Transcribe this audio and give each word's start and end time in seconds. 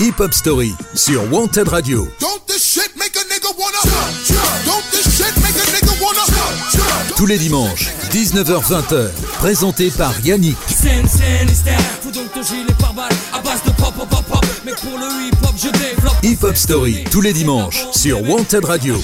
Hip 0.00 0.20
Hop 0.20 0.32
Story 0.32 0.72
sur 0.94 1.24
Wanted 1.32 1.66
Radio. 1.66 2.06
Tous 7.16 7.26
les 7.26 7.36
dimanches, 7.36 7.88
19h-20h, 8.12 9.08
présenté 9.38 9.90
par 9.90 10.14
Yannick. 10.24 10.56
Hip 16.22 16.38
Hop 16.42 16.56
Story, 16.56 17.04
tous 17.10 17.20
les 17.20 17.32
dimanches, 17.32 17.84
sur 17.90 18.22
Wanted 18.22 18.64
Radio. 18.64 18.96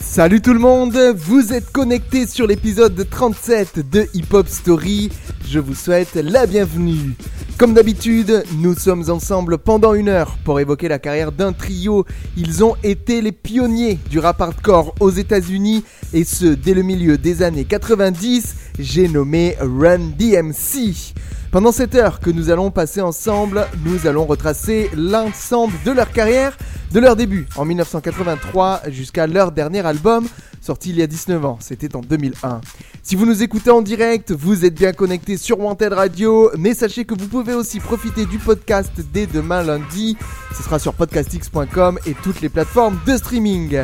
Salut 0.00 0.40
tout 0.40 0.54
le 0.54 0.58
monde, 0.58 0.96
vous 1.18 1.52
êtes 1.52 1.70
connectés 1.70 2.26
sur 2.26 2.46
l'épisode 2.46 3.06
37 3.10 3.90
de 3.90 4.08
Hip 4.14 4.32
Hop 4.32 4.48
Story. 4.48 5.10
Je 5.46 5.58
vous 5.58 5.74
souhaite 5.74 6.14
la 6.14 6.46
bienvenue. 6.46 7.14
Comme 7.58 7.74
d'habitude, 7.74 8.44
nous 8.58 8.76
sommes 8.76 9.10
ensemble 9.10 9.58
pendant 9.58 9.92
une 9.92 10.08
heure 10.08 10.36
pour 10.44 10.60
évoquer 10.60 10.86
la 10.86 11.00
carrière 11.00 11.32
d'un 11.32 11.52
trio. 11.52 12.04
Ils 12.36 12.62
ont 12.62 12.76
été 12.84 13.20
les 13.20 13.32
pionniers 13.32 13.98
du 14.08 14.20
rap 14.20 14.40
hardcore 14.40 14.94
aux 15.00 15.10
États-Unis 15.10 15.82
et 16.12 16.22
ce 16.22 16.46
dès 16.46 16.72
le 16.72 16.82
milieu 16.82 17.18
des 17.18 17.42
années 17.42 17.64
90. 17.64 18.54
J'ai 18.78 19.08
nommé 19.08 19.56
Run 19.60 20.12
DMC. 20.16 21.14
Pendant 21.50 21.72
cette 21.72 21.96
heure 21.96 22.20
que 22.20 22.30
nous 22.30 22.50
allons 22.50 22.70
passer 22.70 23.00
ensemble, 23.00 23.66
nous 23.84 24.06
allons 24.06 24.26
retracer 24.26 24.88
l'ensemble 24.96 25.74
de 25.84 25.90
leur 25.90 26.12
carrière, 26.12 26.56
de 26.92 27.00
leur 27.00 27.16
début 27.16 27.48
en 27.56 27.64
1983 27.64 28.82
jusqu'à 28.88 29.26
leur 29.26 29.50
dernier 29.50 29.84
album, 29.84 30.28
sorti 30.60 30.90
il 30.90 30.96
y 30.96 31.02
a 31.02 31.06
19 31.06 31.44
ans, 31.44 31.58
c'était 31.60 31.94
en 31.96 32.00
2001. 32.00 32.60
Si 33.02 33.16
vous 33.16 33.26
nous 33.26 33.42
écoutez 33.42 33.70
en 33.70 33.82
direct, 33.82 34.32
vous 34.32 34.64
êtes 34.64 34.74
bien 34.74 34.92
connecté 34.92 35.36
sur 35.36 35.60
Wanted 35.60 35.92
Radio, 35.92 36.50
mais 36.58 36.74
sachez 36.74 37.04
que 37.04 37.14
vous 37.14 37.28
pouvez 37.28 37.54
aussi 37.54 37.80
profiter 37.80 38.26
du 38.26 38.38
podcast 38.38 38.92
dès 39.12 39.26
demain 39.26 39.62
lundi. 39.62 40.16
Ce 40.56 40.62
sera 40.62 40.78
sur 40.78 40.94
podcastx.com 40.94 41.98
et 42.06 42.14
toutes 42.14 42.40
les 42.40 42.48
plateformes 42.48 42.98
de 43.06 43.16
streaming. 43.16 43.82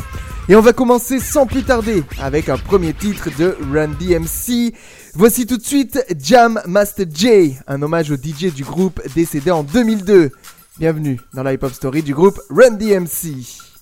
Et 0.48 0.57
on 0.57 0.61
va 0.61 0.75
commencer 0.75 1.21
sans 1.21 1.47
plus 1.47 1.63
tarder 1.63 2.03
avec 2.21 2.51
un 2.51 2.59
premier 2.59 2.93
titre 2.93 3.31
de 3.39 3.57
Run 3.73 3.89
DMC. 3.98 4.75
Voici 5.15 5.47
tout 5.47 5.57
de 5.57 5.63
suite 5.63 6.05
Jam 6.20 6.61
Master 6.67 7.07
J, 7.11 7.57
un 7.67 7.81
hommage 7.81 8.11
au 8.11 8.17
DJ 8.17 8.53
du 8.53 8.63
groupe 8.63 9.01
décédé 9.15 9.51
en 9.51 9.63
2002. 9.63 10.33
Bienvenue 10.79 11.19
dans 11.33 11.45
la 11.45 11.55
hip-hop 11.55 11.73
story 11.73 12.03
du 12.03 12.13
groupe 12.13 12.41
Run 12.51 12.73
DMC. 12.73 13.73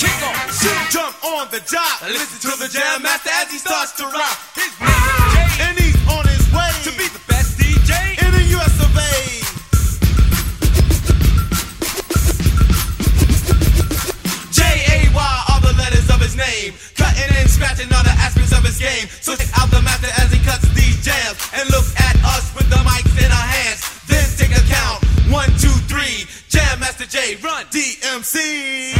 Kick 0.00 0.16
off, 0.24 0.48
shoot, 0.56 0.80
jump 0.88 1.12
on 1.22 1.44
the 1.50 1.60
job. 1.60 2.08
Listen 2.08 2.40
to 2.48 2.56
the 2.56 2.72
jam 2.72 3.02
master 3.02 3.28
as 3.36 3.52
he 3.52 3.58
starts 3.58 3.92
to 4.00 4.04
rock. 4.08 4.32
His 4.56 4.72
name 4.80 4.88
is 4.88 5.28
Jay, 5.36 5.60
and 5.60 5.76
he's 5.76 5.98
on 6.08 6.24
his 6.24 6.40
way 6.56 6.72
to 6.88 6.90
be 6.96 7.04
the 7.12 7.20
best 7.28 7.60
DJ 7.60 8.16
in 8.16 8.32
the 8.32 8.40
US 8.56 8.72
of 8.80 8.88
A. 8.96 9.12
J-A-Y 14.56 15.32
are 15.52 15.60
the 15.60 15.76
letters 15.76 16.08
of 16.08 16.16
his 16.24 16.32
name. 16.32 16.72
Cutting 16.96 17.36
and 17.36 17.50
scratching 17.50 17.92
all 17.92 18.00
the 18.00 18.16
aspects 18.24 18.56
of 18.56 18.64
his 18.64 18.80
game. 18.80 19.04
So 19.20 19.36
check 19.36 19.52
out 19.60 19.68
the 19.68 19.82
master 19.84 20.08
as 20.16 20.32
he 20.32 20.40
cuts 20.40 20.64
these 20.72 20.96
jams. 21.04 21.36
And 21.52 21.68
look 21.68 21.84
at 22.00 22.16
us 22.24 22.48
with 22.56 22.72
the 22.72 22.80
mics 22.88 23.20
in 23.20 23.28
our 23.28 23.48
hands. 23.52 23.84
Then 24.08 24.24
take 24.40 24.56
a 24.56 24.64
count. 24.64 25.04
One, 25.28 25.52
two, 25.60 25.76
three. 25.92 26.24
Jam 26.48 26.80
Master 26.80 27.04
J, 27.04 27.36
run 27.44 27.66
DMC. 27.68 28.99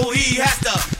He 0.00 0.36
has 0.36 0.58
to. 0.60 0.91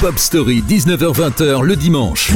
Hip 0.00 0.06
Hop 0.06 0.18
Story, 0.18 0.62
19h-20h 0.66 1.62
le 1.62 1.76
dimanche. 1.76 2.32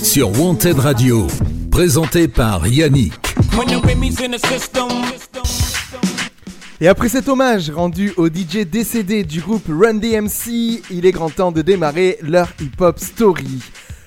Sur 0.00 0.40
Wanted 0.40 0.78
Radio. 0.78 1.26
Présenté 1.72 2.28
par 2.28 2.68
Yannick. 2.68 3.14
Et 6.80 6.88
après 6.88 7.08
cet 7.08 7.28
hommage 7.28 7.70
rendu 7.70 8.12
au 8.16 8.28
DJ 8.28 8.58
décédé 8.64 9.24
du 9.24 9.40
groupe 9.40 9.66
Run 9.68 9.94
DMC, 9.94 10.82
il 10.90 11.04
est 11.04 11.12
grand 11.12 11.30
temps 11.30 11.50
de 11.50 11.62
démarrer 11.62 12.18
leur 12.22 12.48
hip-hop 12.60 13.00
story. 13.00 13.60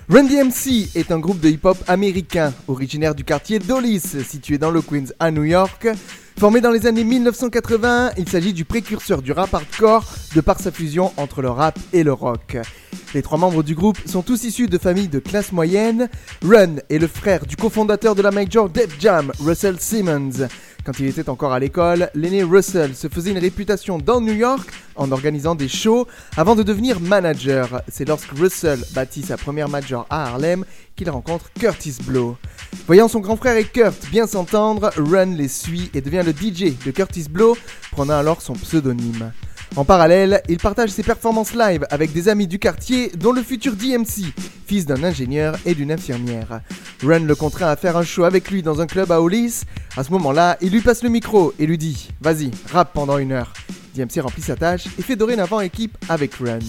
Run 0.08 0.24
DMC 0.24 0.92
est 0.96 1.12
un 1.12 1.20
groupe 1.20 1.42
de 1.42 1.50
hip-hop 1.50 1.78
américain, 1.88 2.54
originaire 2.70 3.16
du 3.16 3.26
quartier 3.26 3.60
Dulles, 3.60 4.00
situé 4.00 4.58
dans 4.58 4.72
le 4.72 4.82
Queens 4.82 5.12
à 5.20 5.32
New 5.32 5.44
York. 5.44 5.88
Formé 6.38 6.60
dans 6.60 6.72
les 6.72 6.86
années 6.86 7.06
1980, 7.06 8.12
il 8.18 8.28
s'agit 8.28 8.52
du 8.52 8.66
précurseur 8.66 9.22
du 9.22 9.32
rap 9.32 9.54
hardcore 9.54 10.04
de 10.36 10.42
par 10.42 10.60
sa 10.60 10.70
fusion 10.70 11.14
entre 11.16 11.42
le 11.42 11.50
rap 11.50 11.80
et 11.94 12.04
le 12.04 12.12
rock. 12.12 12.58
Les 13.14 13.22
trois 13.22 13.38
membres 13.38 13.64
du 13.64 13.74
groupe 13.74 13.98
sont 14.06 14.22
tous 14.22 14.44
issus 14.44 14.68
de 14.68 14.78
familles 14.78 15.08
de 15.08 15.20
classe 15.20 15.54
moyenne. 15.54 16.10
Run 16.46 16.76
est 16.90 17.00
le 17.00 17.08
frère 17.08 17.46
du 17.46 17.56
cofondateur 17.56 18.16
de 18.16 18.22
la 18.22 18.32
major 18.32 18.70
Def 18.70 19.00
Jam, 19.00 19.32
Russell 19.40 19.80
Simmons. 19.80 20.50
Quand 20.86 21.00
il 21.00 21.08
était 21.08 21.30
encore 21.30 21.52
à 21.52 21.58
l'école, 21.58 22.12
l'aîné 22.14 22.44
Russell 22.44 22.96
se 22.96 23.08
faisait 23.08 23.32
une 23.32 23.40
réputation 23.40 23.98
dans 23.98 24.22
New 24.22 24.34
York 24.34 24.70
en 24.96 25.12
organisant 25.12 25.56
des 25.56 25.68
shows 25.68 26.06
avant 26.38 26.56
de 26.56 26.62
devenir 26.62 27.00
manager. 27.00 27.82
C'est 27.88 28.08
lorsque 28.08 28.30
Russell 28.38 28.80
bâtit 28.94 29.24
sa 29.24 29.36
première 29.36 29.68
major 29.68 30.06
à 30.12 30.28
Harlem 30.28 30.64
qu'il 30.96 31.10
rencontre 31.10 31.50
Curtis 31.60 31.98
Blow. 32.04 32.38
Voyant 32.86 33.08
son 33.08 33.20
grand 33.20 33.36
frère 33.36 33.58
et 33.58 33.64
Kurt 33.64 34.12
bien 34.12 34.28
s'entendre, 34.28 34.92
Run 34.96 35.34
les 35.34 35.48
suit 35.48 35.90
et 35.96 36.02
devient 36.02 36.24
le 36.24 36.34
DJ 36.34 36.78
de 36.86 36.92
Curtis 36.92 37.30
Blow, 37.32 37.58
prenant 37.92 38.20
alors 38.20 38.44
son 38.44 38.54
pseudonyme. 38.54 39.32
En 39.76 39.84
parallèle, 39.84 40.42
il 40.48 40.58
partage 40.58 40.90
ses 40.90 41.04
performances 41.04 41.54
live 41.54 41.86
avec 41.90 42.14
des 42.14 42.30
amis 42.30 42.48
du 42.48 42.60
quartier, 42.60 43.12
dont 43.18 43.34
le 43.34 43.44
futur 43.44 43.74
DMC, 43.74 44.34
fils 44.66 44.86
d'un 44.86 45.04
ingénieur 45.04 45.58
et 45.66 45.76
d'une 45.76 45.92
infirmière. 45.92 46.62
Run 47.04 47.20
le 47.20 47.36
contraint 47.36 47.68
à 47.68 47.76
faire 47.76 47.98
un 47.98 48.04
show 48.04 48.24
avec 48.24 48.50
lui 48.50 48.62
dans 48.62 48.80
un 48.80 48.88
club 48.88 49.12
à 49.12 49.20
Hollis. 49.20 49.64
À 49.98 50.06
ce 50.06 50.12
moment-là, 50.12 50.58
il 50.62 50.72
lui 50.72 50.80
passe 50.80 51.04
le 51.04 51.10
micro 51.10 51.54
et 51.60 51.66
lui 51.66 51.78
dit 51.78 52.10
Vas-y, 52.22 52.52
rappe 52.72 52.94
pendant 52.94 53.18
une 53.18 53.34
heure. 53.34 53.52
DMC 53.96 54.22
remplit 54.22 54.42
sa 54.42 54.56
tâche 54.56 54.86
et 54.98 55.02
fait 55.02 55.18
dorénavant 55.18 55.60
équipe 55.60 55.98
avec 56.08 56.36
Run. 56.36 56.60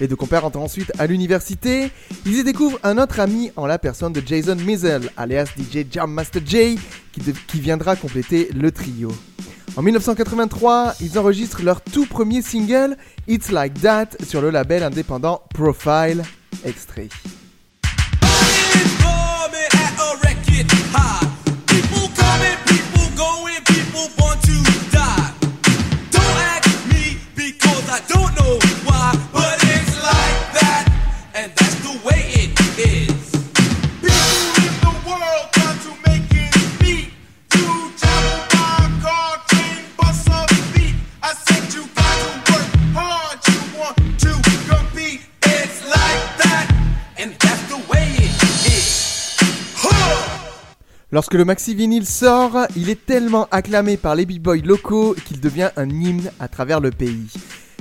Les 0.00 0.08
deux 0.08 0.16
compères 0.16 0.44
entrent 0.44 0.58
ensuite 0.58 0.90
à 0.98 1.06
l'université. 1.06 1.92
Ils 2.26 2.38
y 2.38 2.44
découvrent 2.44 2.80
un 2.82 2.98
autre 2.98 3.20
ami 3.20 3.52
en 3.54 3.66
la 3.66 3.78
personne 3.78 4.12
de 4.12 4.20
Jason 4.24 4.56
Mizel, 4.56 5.08
alias 5.16 5.50
DJ 5.56 5.86
Jam 5.88 6.10
Master 6.10 6.42
J, 6.44 6.80
qui, 7.12 7.60
viendra 7.60 7.94
compléter 7.94 8.50
le 8.52 8.72
trio. 8.72 9.12
En 9.76 9.82
1983, 9.82 10.94
ils 11.00 11.18
enregistrent 11.18 11.62
leur 11.62 11.80
tout 11.80 12.06
premier 12.06 12.42
single, 12.42 12.96
It's 13.26 13.50
Like 13.50 13.80
That, 13.80 14.10
sur 14.24 14.40
le 14.40 14.50
label 14.50 14.82
indépendant 14.82 15.42
Profile. 15.52 16.22
Extrait. 16.64 17.08
Lorsque 51.14 51.34
le 51.34 51.44
maxi 51.44 51.76
vinyle 51.76 52.06
sort, 52.06 52.66
il 52.74 52.90
est 52.90 53.06
tellement 53.06 53.46
acclamé 53.52 53.96
par 53.96 54.16
les 54.16 54.26
b-boys 54.26 54.64
locaux 54.64 55.14
qu'il 55.24 55.38
devient 55.38 55.70
un 55.76 55.88
hymne 55.88 56.32
à 56.40 56.48
travers 56.48 56.80
le 56.80 56.90
pays. 56.90 57.28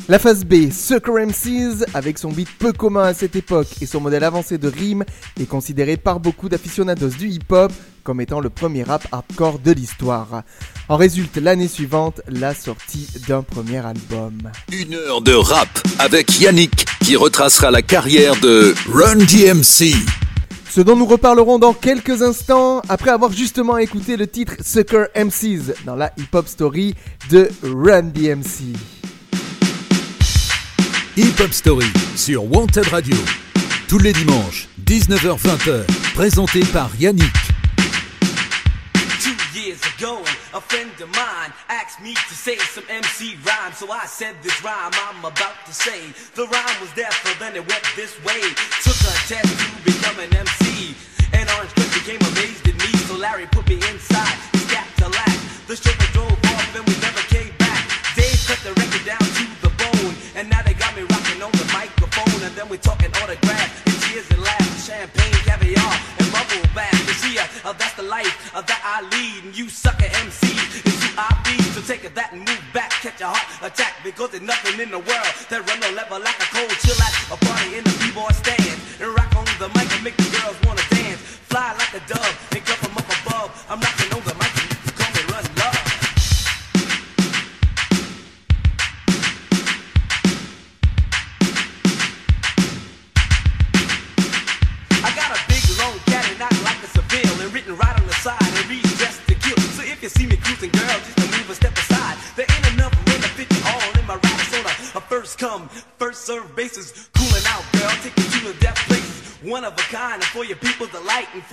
La 0.08 0.20
phase 0.20 0.46
B, 0.46 0.70
Sucker 0.72 1.14
MCs, 1.26 1.84
avec 1.96 2.20
son 2.20 2.30
beat 2.30 2.48
peu 2.60 2.74
commun 2.74 3.06
à 3.06 3.16
cette 3.16 3.36
époque 3.36 3.70
et 3.82 3.88
son 3.88 4.02
modèle 4.02 4.24
avancé 4.24 4.60
de 4.60 4.68
rime, 4.68 5.04
est 5.40 5.48
considéré 5.48 5.98
par 5.98 6.20
beaucoup 6.20 6.48
d'aficionados 6.48 7.10
du 7.18 7.28
hip-hop 7.28 7.72
comme 8.04 8.22
étant 8.22 8.40
le 8.40 8.52
premier 8.52 8.84
rap 8.84 9.08
hardcore 9.12 9.58
de 9.58 9.72
l'histoire. 9.72 10.44
En 10.88 10.98
résulte 10.98 11.38
l'année 11.38 11.68
suivante 11.68 12.22
la 12.28 12.54
sortie 12.54 13.08
d'un 13.28 13.42
premier 13.42 13.84
album. 13.84 14.52
Une 14.72 14.94
heure 14.94 15.22
de 15.22 15.34
rap 15.34 15.70
avec 15.98 16.40
Yannick 16.40 16.86
qui 17.04 17.16
retracera 17.16 17.72
la 17.72 17.82
carrière 17.82 18.40
de 18.42 18.76
Run 18.92 19.26
DMC. 19.26 20.23
Ce 20.74 20.81
dont 20.81 20.96
nous 20.96 21.06
reparlerons 21.06 21.60
dans 21.60 21.75
quelques 21.75 22.24
instants 22.24 22.81
après 22.90 23.12
avoir 23.12 23.31
justement 23.31 23.78
écouté 23.78 24.18
le 24.18 24.25
titre 24.25 24.56
Sucker 24.60 25.06
MCs 25.16 25.86
dans 25.86 25.96
la 25.96 26.12
hip-hop 26.18 26.48
story 26.48 26.96
de 27.30 27.48
Run 27.62 28.10
DMC. 28.10 28.74
Hip 31.16 31.40
Hop 31.40 31.54
Story 31.54 31.86
sur 32.16 32.52
Wanted 32.52 32.88
Radio. 32.88 33.16
Tous 33.88 34.00
les 34.00 34.14
dimanches, 34.14 34.68
19h-20h. 34.84 35.84
Présenté 36.16 36.62
par 36.74 36.90
Yannick. 37.00 37.31
Two 39.22 39.30
years 39.54 39.78
ago, 40.00 40.24
a 40.56 40.60
friend 40.60 40.90
of 41.00 41.10
mine 41.10 41.54
asked 41.70 42.02
me 42.02 42.16
to 42.16 42.34
say 42.34 42.58
some 42.74 42.84
MC 42.90 43.38
rhyme. 43.46 43.74
So 43.75 43.92
I 43.92 44.08
said 44.08 44.34
this 44.42 44.60
rhyme 44.64 44.92
I'm 44.92 45.24
about 45.24 45.54
to 45.68 45.72
say. 45.72 46.02
The 46.34 46.48
rhyme 46.48 46.81
was 46.81 46.92
there, 46.96 47.12
so 47.24 47.30
then 47.38 47.56
it 47.56 47.62
went 47.70 47.84
this 47.96 48.18
way. 48.25 48.42
Took 48.81 48.98
a 49.06 49.14
test 49.30 49.54
to 49.54 49.84
become 49.86 50.18
an 50.18 50.33
Because 74.24 74.40
there's 74.40 74.48
nothing 74.48 74.80
in 74.80 74.90
the 74.90 75.00
world 75.00 75.36
that 75.50 75.68
run 75.68 75.80
no 75.81 75.92
level 76.00 76.18
like 76.18 76.40
a 76.40 76.48
cold 76.56 76.73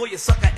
for 0.00 0.08
your 0.08 0.16
sucker 0.16 0.49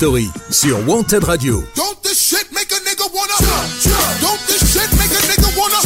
Story 0.00 0.30
sur 0.48 0.78
Wanted 0.88 1.24
Radio. 1.24 1.62
Don't 1.76 2.00
this 2.02 2.18
shit 2.18 2.50
make 2.54 2.72
a 2.72 2.80
nigga 2.88 3.04
wanna 3.12 3.34
Don't 4.22 4.40
this 4.46 4.72
shit 4.72 4.90
make 4.92 5.10
a 5.10 5.20
nigga 5.26 5.54
wanna 5.58 5.76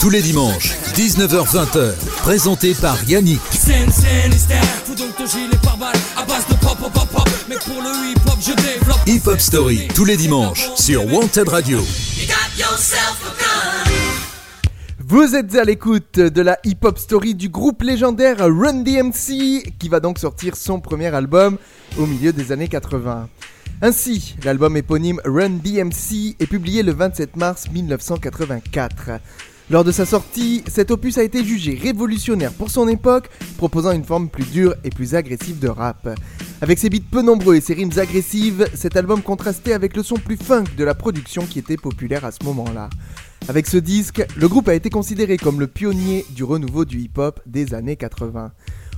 Tous 0.00 0.08
les 0.08 0.22
dimanches, 0.22 0.74
19h-20h. 0.94 1.92
Présenté 2.22 2.72
par 2.72 2.96
Yannick. 3.06 3.38
Hip 9.06 9.26
hop 9.26 9.40
Story, 9.40 9.88
tous 9.94 10.06
les 10.06 10.16
dimanches 10.16 10.70
sur 10.76 11.04
Wanted 11.12 11.48
Radio. 11.50 11.80
You 11.80 12.26
got 12.26 12.58
yourself 12.58 13.20
a 13.26 13.42
gun 13.42 13.88
Vous 15.06 15.34
êtes 15.34 15.54
à 15.54 15.64
l'écoute 15.64 16.18
de 16.18 16.42
la 16.42 16.58
hip-hop 16.64 16.98
story 16.98 17.34
du 17.34 17.48
groupe 17.48 17.82
légendaire 17.82 18.38
Run 18.40 18.82
DMC 18.84 19.72
qui 19.78 19.88
va 19.90 20.00
donc 20.00 20.18
sortir 20.18 20.54
son 20.56 20.80
premier 20.80 21.14
album 21.14 21.58
au 21.98 22.06
milieu 22.06 22.32
des 22.32 22.52
années 22.52 22.68
80. 22.68 23.28
Ainsi, 23.82 24.36
l'album 24.44 24.76
éponyme 24.76 25.20
Run 25.24 25.58
DMC 25.62 26.36
est 26.38 26.46
publié 26.46 26.82
le 26.82 26.92
27 26.92 27.36
mars 27.36 27.70
1984. 27.70 29.20
Lors 29.70 29.84
de 29.84 29.92
sa 29.92 30.06
sortie, 30.06 30.64
cet 30.66 30.90
opus 30.90 31.18
a 31.18 31.22
été 31.22 31.44
jugé 31.44 31.78
révolutionnaire 31.80 32.52
pour 32.52 32.70
son 32.70 32.88
époque, 32.88 33.28
proposant 33.58 33.92
une 33.92 34.04
forme 34.04 34.28
plus 34.28 34.50
dure 34.50 34.74
et 34.82 34.90
plus 34.90 35.14
agressive 35.14 35.58
de 35.58 35.68
rap. 35.68 36.08
Avec 36.62 36.78
ses 36.78 36.88
beats 36.88 36.98
peu 37.10 37.20
nombreux 37.20 37.56
et 37.56 37.60
ses 37.60 37.74
rimes 37.74 37.92
agressives, 37.98 38.66
cet 38.74 38.96
album 38.96 39.20
contrastait 39.20 39.74
avec 39.74 39.94
le 39.94 40.02
son 40.02 40.16
plus 40.16 40.38
funk 40.38 40.64
de 40.76 40.84
la 40.84 40.94
production 40.94 41.44
qui 41.44 41.58
était 41.58 41.76
populaire 41.76 42.24
à 42.24 42.32
ce 42.32 42.42
moment-là. 42.44 42.88
Avec 43.48 43.66
ce 43.66 43.76
disque, 43.76 44.24
le 44.36 44.48
groupe 44.48 44.68
a 44.68 44.74
été 44.74 44.88
considéré 44.88 45.36
comme 45.36 45.60
le 45.60 45.66
pionnier 45.66 46.24
du 46.30 46.44
renouveau 46.44 46.84
du 46.84 47.00
hip-hop 47.00 47.40
des 47.46 47.74
années 47.74 47.96
80. 47.96 48.52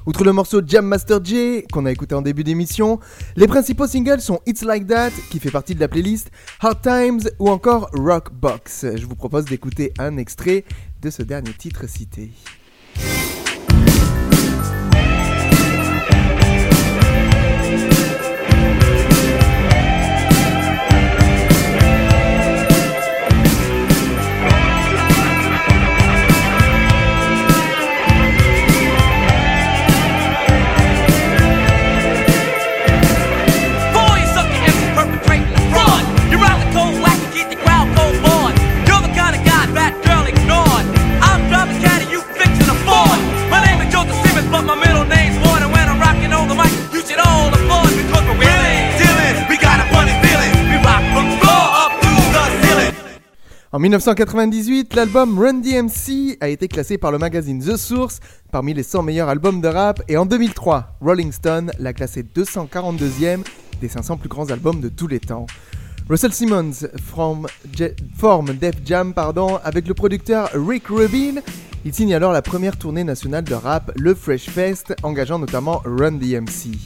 Outre 0.07 0.25
le 0.25 0.33
morceau 0.33 0.63
Jam 0.67 0.87
Master 0.87 1.23
J, 1.23 1.65
qu'on 1.71 1.85
a 1.85 1.93
écouté 1.93 2.15
en 2.15 2.23
début 2.23 2.43
d'émission, 2.43 3.01
les 3.37 3.47
principaux 3.47 3.87
singles 3.87 4.21
sont 4.21 4.41
It's 4.47 4.63
Like 4.63 4.87
That, 4.87 5.11
qui 5.31 5.39
fait 5.39 5.51
partie 5.51 5.75
de 5.75 5.81
la 5.81 5.89
playlist, 5.89 6.31
Hard 6.61 6.81
Times 6.81 7.31
ou 7.39 7.51
encore 7.51 7.91
Rock 7.93 8.33
Box. 8.33 8.87
Je 8.97 9.05
vous 9.05 9.17
propose 9.17 9.45
d'écouter 9.45 9.93
un 9.99 10.17
extrait 10.17 10.65
de 11.03 11.11
ce 11.11 11.23
dernier 11.23 11.53
titre 11.53 11.87
cité. 11.87 12.31
En 53.73 53.79
1998, 53.79 54.95
l'album 54.95 55.39
Run 55.39 55.61
DMC 55.61 56.39
a 56.41 56.49
été 56.49 56.67
classé 56.67 56.99
par 56.99 57.13
le 57.13 57.19
magazine 57.19 57.63
The 57.63 57.77
Source 57.77 58.19
parmi 58.51 58.75
les 58.75 58.83
100 58.83 59.05
meilleurs 59.05 59.29
albums 59.29 59.61
de 59.61 59.69
rap 59.69 60.03
et 60.09 60.17
en 60.17 60.27
2003, 60.27 60.97
Rolling 61.01 61.31
Stone 61.31 61.71
l'a 61.79 61.93
classé 61.93 62.25
242e 62.25 63.45
des 63.81 63.89
500 63.89 64.17
plus 64.17 64.29
grands 64.29 64.51
albums 64.51 64.81
de 64.81 64.89
tous 64.89 65.07
les 65.07 65.21
temps. 65.21 65.47
Russell 66.09 66.33
Simmons 66.33 66.89
from 67.01 67.47
forme 68.17 68.55
Def 68.55 68.75
Jam 68.85 69.15
pardon, 69.15 69.61
avec 69.63 69.87
le 69.87 69.95
producteur 69.95 70.51
Rick 70.53 70.89
Rubin. 70.89 71.41
Il 71.85 71.95
signe 71.95 72.13
alors 72.13 72.33
la 72.33 72.43
première 72.43 72.77
tournée 72.77 73.05
nationale 73.05 73.45
de 73.45 73.55
rap, 73.55 73.93
le 73.95 74.17
Fresh 74.17 74.51
Fest, 74.51 74.97
engageant 75.05 75.39
notamment 75.39 75.81
Run 75.85 76.19
DMC. 76.19 76.77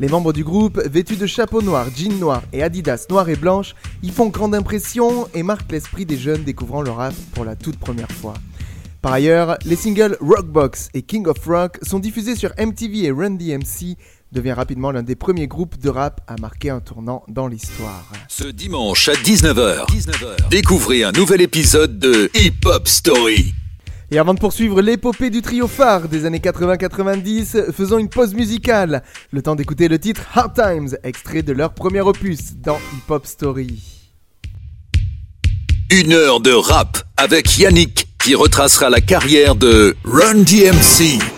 Les 0.00 0.08
membres 0.08 0.32
du 0.32 0.44
groupe, 0.44 0.80
vêtus 0.86 1.16
de 1.16 1.26
chapeau 1.26 1.62
noir, 1.62 1.86
jean 1.94 2.18
noir 2.18 2.42
et 2.52 2.62
Adidas 2.62 3.06
noir 3.10 3.28
et 3.28 3.36
blanche, 3.36 3.74
y 4.02 4.10
font 4.10 4.28
grande 4.28 4.54
impression 4.54 5.28
et 5.34 5.42
marquent 5.42 5.70
l'esprit 5.70 6.06
des 6.06 6.16
jeunes 6.16 6.42
découvrant 6.42 6.82
le 6.82 6.90
rap 6.90 7.14
pour 7.34 7.44
la 7.44 7.56
toute 7.56 7.78
première 7.78 8.10
fois. 8.10 8.34
Par 9.02 9.12
ailleurs, 9.12 9.58
les 9.64 9.76
singles 9.76 10.16
Rockbox 10.20 10.88
et 10.94 11.02
King 11.02 11.26
of 11.26 11.44
Rock 11.44 11.78
sont 11.82 11.98
diffusés 11.98 12.36
sur 12.36 12.50
MTV 12.56 13.04
et 13.04 13.10
Run 13.10 13.32
DMC 13.32 13.96
devient 14.30 14.52
rapidement 14.52 14.92
l'un 14.92 15.02
des 15.02 15.16
premiers 15.16 15.46
groupes 15.46 15.78
de 15.78 15.90
rap 15.90 16.20
à 16.26 16.36
marquer 16.40 16.70
un 16.70 16.80
tournant 16.80 17.24
dans 17.28 17.48
l'histoire. 17.48 18.10
Ce 18.28 18.44
dimanche 18.44 19.08
à 19.08 19.14
19h, 19.14 20.48
découvrez 20.50 21.04
un 21.04 21.12
nouvel 21.12 21.42
épisode 21.42 21.98
de 21.98 22.30
Hip 22.34 22.64
Hop 22.64 22.88
Story. 22.88 23.54
Et 24.12 24.18
avant 24.18 24.34
de 24.34 24.38
poursuivre 24.38 24.82
l'épopée 24.82 25.30
du 25.30 25.40
trio 25.40 25.66
phare 25.66 26.06
des 26.06 26.26
années 26.26 26.38
80-90, 26.38 27.72
faisons 27.72 27.96
une 27.96 28.10
pause 28.10 28.34
musicale. 28.34 29.02
Le 29.30 29.40
temps 29.40 29.54
d'écouter 29.54 29.88
le 29.88 29.98
titre 29.98 30.20
Hard 30.34 30.52
Times, 30.54 30.98
extrait 31.02 31.42
de 31.42 31.54
leur 31.54 31.72
premier 31.72 32.02
opus 32.02 32.56
dans 32.56 32.76
Hip 32.76 33.10
Hop 33.10 33.24
Story. 33.24 33.82
Une 35.90 36.12
heure 36.12 36.40
de 36.40 36.52
rap 36.52 36.98
avec 37.16 37.56
Yannick 37.56 38.06
qui 38.22 38.34
retracera 38.34 38.90
la 38.90 39.00
carrière 39.00 39.54
de 39.54 39.96
Run 40.04 40.42
DMC. 40.42 41.31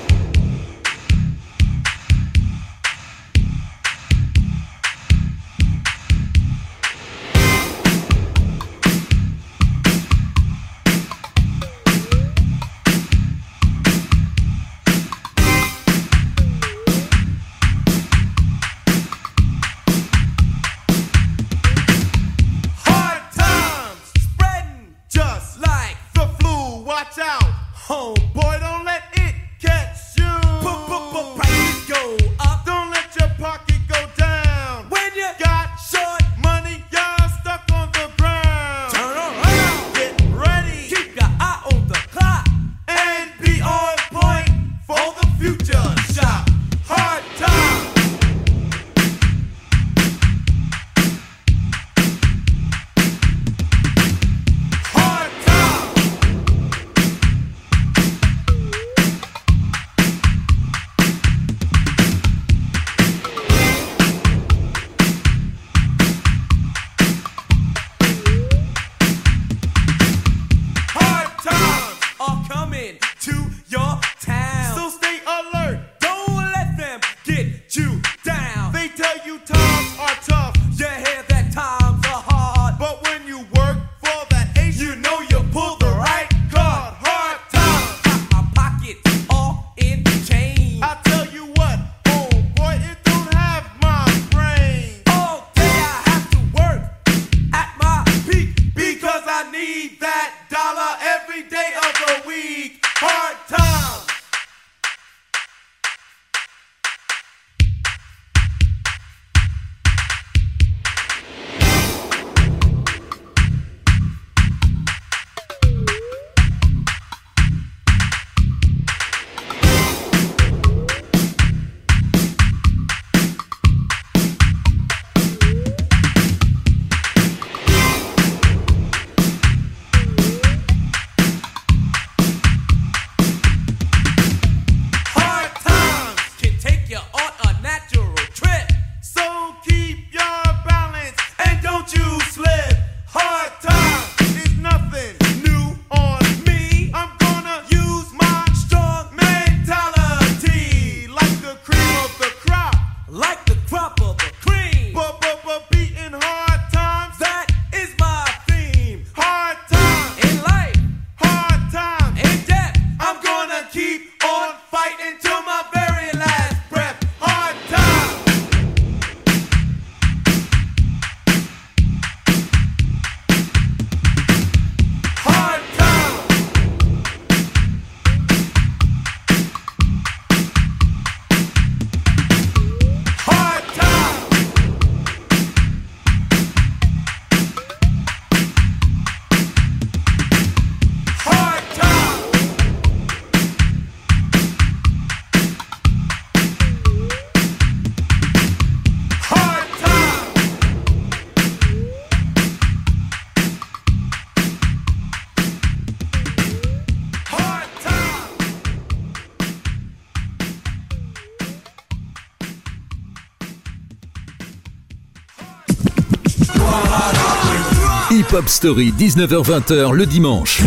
Hop 218.35 218.49
Story, 218.49 218.93
19h-20h 218.99 219.93
le 219.93 220.07
dimanche. 220.07 220.61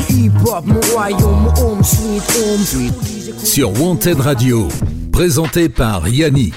Sur 3.43 3.81
Wanted 3.81 4.21
Radio. 4.21 4.69
Présenté 5.11 5.67
par 5.67 6.07
Yannick. 6.07 6.53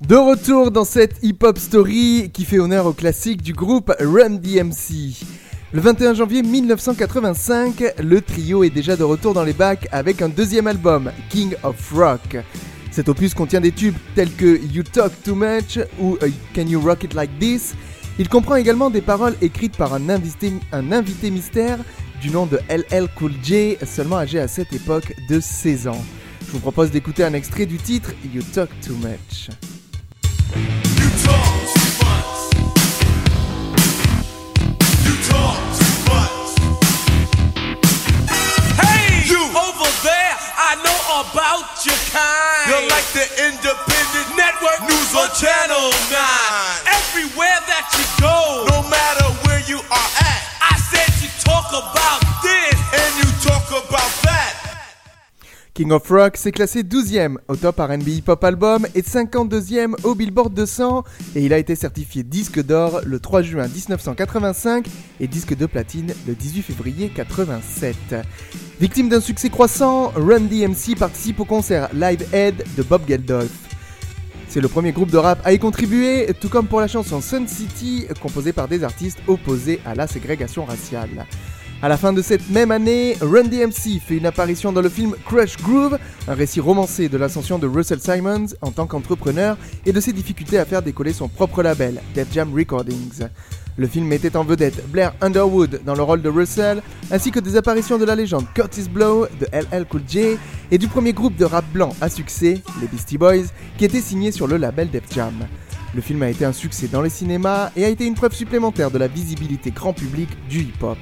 De 0.00 0.16
retour 0.16 0.70
dans 0.70 0.86
cette 0.86 1.16
hip-hop 1.22 1.58
story 1.58 2.30
qui 2.32 2.46
fait 2.46 2.58
honneur 2.58 2.86
au 2.86 2.94
classique 2.94 3.42
du 3.42 3.52
groupe 3.52 3.92
Run 4.00 4.30
DMC. 4.30 5.22
Le 5.72 5.80
21 5.82 6.14
janvier 6.14 6.42
1985, 6.42 7.96
le 8.02 8.22
trio 8.22 8.64
est 8.64 8.70
déjà 8.70 8.96
de 8.96 9.04
retour 9.04 9.34
dans 9.34 9.44
les 9.44 9.52
bacs 9.52 9.88
avec 9.92 10.22
un 10.22 10.30
deuxième 10.30 10.68
album, 10.68 11.12
King 11.28 11.54
of 11.62 11.92
Rock. 11.92 12.38
Cet 12.92 13.08
opus 13.08 13.32
contient 13.32 13.62
des 13.62 13.72
tubes 13.72 13.96
tels 14.14 14.30
que 14.30 14.60
You 14.70 14.82
Talk 14.82 15.12
Too 15.24 15.34
Much 15.34 15.78
ou 15.98 16.18
euh, 16.22 16.28
Can 16.54 16.66
You 16.66 16.78
Rock 16.78 17.04
It 17.04 17.14
Like 17.14 17.30
This. 17.38 17.74
Il 18.18 18.28
comprend 18.28 18.56
également 18.56 18.90
des 18.90 19.00
paroles 19.00 19.34
écrites 19.40 19.78
par 19.78 19.94
un 19.94 20.10
invité, 20.10 20.50
mystère 21.30 21.78
du 22.20 22.28
nom 22.28 22.44
de 22.44 22.60
LL 22.68 23.08
Cool 23.16 23.32
J, 23.42 23.78
seulement 23.86 24.18
âgé 24.18 24.38
à 24.38 24.46
cette 24.46 24.74
époque 24.74 25.14
de 25.26 25.40
16 25.40 25.88
ans. 25.88 26.04
Je 26.46 26.52
vous 26.52 26.60
propose 26.60 26.90
d'écouter 26.90 27.24
un 27.24 27.32
extrait 27.32 27.64
du 27.64 27.78
titre 27.78 28.12
You 28.32 28.42
Talk 28.52 28.68
Too 28.86 28.94
Much. 28.96 29.48
Your 41.86 41.98
kind. 42.12 42.68
You're 42.68 42.88
like 42.88 43.08
the 43.12 43.26
independent 43.48 44.28
network 44.36 44.80
news 44.88 45.10
on 45.14 45.28
Channel 45.34 45.90
9. 46.10 46.20
Everywhere 46.86 47.58
that 47.66 47.86
you 47.96 48.04
go, 48.20 48.66
No 48.70 48.82
matter 48.88 49.26
where 49.44 49.60
you 49.68 49.78
are 49.90 50.10
at, 50.20 50.42
I 50.72 50.76
said 50.90 51.10
you 51.22 51.28
talk 51.44 51.68
about 51.72 52.20
this. 52.42 52.74
and 52.94 53.12
you 53.24 53.30
talk 53.48 53.66
about 53.70 54.12
that. 54.22 54.54
King 55.74 55.90
of 55.92 56.06
Rock 56.10 56.36
s'est 56.36 56.52
classé 56.52 56.82
12e 56.82 57.38
au 57.48 57.56
top 57.56 57.80
RB 57.80 58.06
Hip 58.06 58.24
Hop 58.28 58.44
Album 58.44 58.86
et 58.94 59.00
52e 59.00 59.94
au 60.04 60.14
Billboard 60.14 60.52
200 60.52 61.02
et 61.34 61.40
il 61.46 61.52
a 61.54 61.58
été 61.58 61.74
certifié 61.74 62.22
disque 62.22 62.62
d'or 62.62 63.00
le 63.06 63.18
3 63.18 63.40
juin 63.40 63.66
1985 63.68 64.86
et 65.18 65.26
disque 65.26 65.56
de 65.56 65.64
platine 65.64 66.12
le 66.26 66.34
18 66.34 66.62
février 66.62 67.08
87. 67.08 67.96
Victime 68.82 69.08
d'un 69.08 69.20
succès 69.20 69.48
croissant, 69.48 70.08
Run 70.16 70.40
DMC 70.40 70.96
participe 70.98 71.38
au 71.38 71.44
concert 71.44 71.88
Live 71.94 72.26
Aid 72.32 72.64
de 72.76 72.82
Bob 72.82 73.02
Geldof. 73.06 73.48
C'est 74.48 74.60
le 74.60 74.66
premier 74.66 74.90
groupe 74.90 75.12
de 75.12 75.18
rap 75.18 75.38
à 75.44 75.52
y 75.52 75.60
contribuer, 75.60 76.26
tout 76.40 76.48
comme 76.48 76.66
pour 76.66 76.80
la 76.80 76.88
chanson 76.88 77.20
Sun 77.20 77.46
City, 77.46 78.06
composée 78.20 78.52
par 78.52 78.66
des 78.66 78.82
artistes 78.82 79.20
opposés 79.28 79.78
à 79.86 79.94
la 79.94 80.08
ségrégation 80.08 80.64
raciale. 80.64 81.26
À 81.80 81.88
la 81.88 81.96
fin 81.96 82.12
de 82.12 82.22
cette 82.22 82.50
même 82.50 82.72
année, 82.72 83.16
Run 83.20 83.44
DMC 83.44 84.00
fait 84.04 84.16
une 84.16 84.26
apparition 84.26 84.72
dans 84.72 84.82
le 84.82 84.88
film 84.88 85.14
Crush 85.26 85.58
Groove, 85.58 85.96
un 86.26 86.34
récit 86.34 86.58
romancé 86.58 87.08
de 87.08 87.16
l'ascension 87.16 87.60
de 87.60 87.68
Russell 87.68 88.00
Simons 88.00 88.46
en 88.62 88.72
tant 88.72 88.88
qu'entrepreneur 88.88 89.56
et 89.86 89.92
de 89.92 90.00
ses 90.00 90.12
difficultés 90.12 90.58
à 90.58 90.64
faire 90.64 90.82
décoller 90.82 91.12
son 91.12 91.28
propre 91.28 91.62
label, 91.62 92.02
Def 92.16 92.32
Jam 92.32 92.52
Recordings. 92.52 93.28
Le 93.78 93.86
film 93.86 94.06
mettait 94.06 94.36
en 94.36 94.44
vedette 94.44 94.86
Blair 94.90 95.14
Underwood 95.22 95.80
dans 95.86 95.94
le 95.94 96.02
rôle 96.02 96.20
de 96.20 96.28
Russell, 96.28 96.82
ainsi 97.10 97.30
que 97.30 97.40
des 97.40 97.56
apparitions 97.56 97.96
de 97.96 98.04
la 98.04 98.14
légende 98.14 98.44
Curtis 98.54 98.88
Blow, 98.90 99.26
de 99.40 99.46
LL 99.50 99.86
Cool 99.86 100.02
J 100.06 100.36
et 100.70 100.76
du 100.76 100.88
premier 100.88 101.14
groupe 101.14 101.36
de 101.36 101.46
rap 101.46 101.64
blanc 101.72 101.94
à 102.02 102.10
succès, 102.10 102.60
les 102.82 102.86
Beastie 102.86 103.16
Boys, 103.16 103.46
qui 103.78 103.86
était 103.86 104.02
signé 104.02 104.30
sur 104.30 104.46
le 104.46 104.58
label 104.58 104.90
Def 104.90 105.04
Jam. 105.10 105.32
Le 105.94 106.02
film 106.02 106.22
a 106.22 106.28
été 106.28 106.44
un 106.44 106.52
succès 106.52 106.86
dans 106.86 107.00
les 107.00 107.10
cinémas 107.10 107.70
et 107.74 107.84
a 107.86 107.88
été 107.88 108.04
une 108.04 108.14
preuve 108.14 108.34
supplémentaire 108.34 108.90
de 108.90 108.98
la 108.98 109.08
visibilité 109.08 109.70
grand 109.70 109.94
public 109.94 110.28
du 110.50 110.60
hip-hop. 110.60 110.98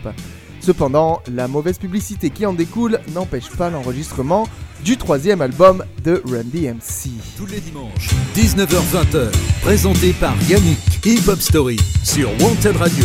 Cependant, 0.61 1.23
la 1.33 1.49
mauvaise 1.49 1.79
publicité 1.79 2.31
qui 2.31 2.47
en 2.47 2.53
découle 2.53 3.01
n'empêche 3.15 3.49
pas 3.51 3.71
l'enregistrement 3.71 4.47
du 4.85 4.97
troisième 4.97 5.41
album 5.41 5.85
de 6.03 6.23
Run 6.25 6.45
DMC. 6.45 7.11
Tous 7.37 7.47
les 7.47 7.61
dimanches, 7.61 8.11
19h-20h. 8.35 9.31
Présenté 9.63 10.13
par 10.13 10.35
Yannick. 10.49 10.79
Hip 11.05 11.29
Hop 11.29 11.41
Story 11.41 11.77
sur 12.05 12.31
Wanted 12.43 12.77
Radio. 12.77 13.05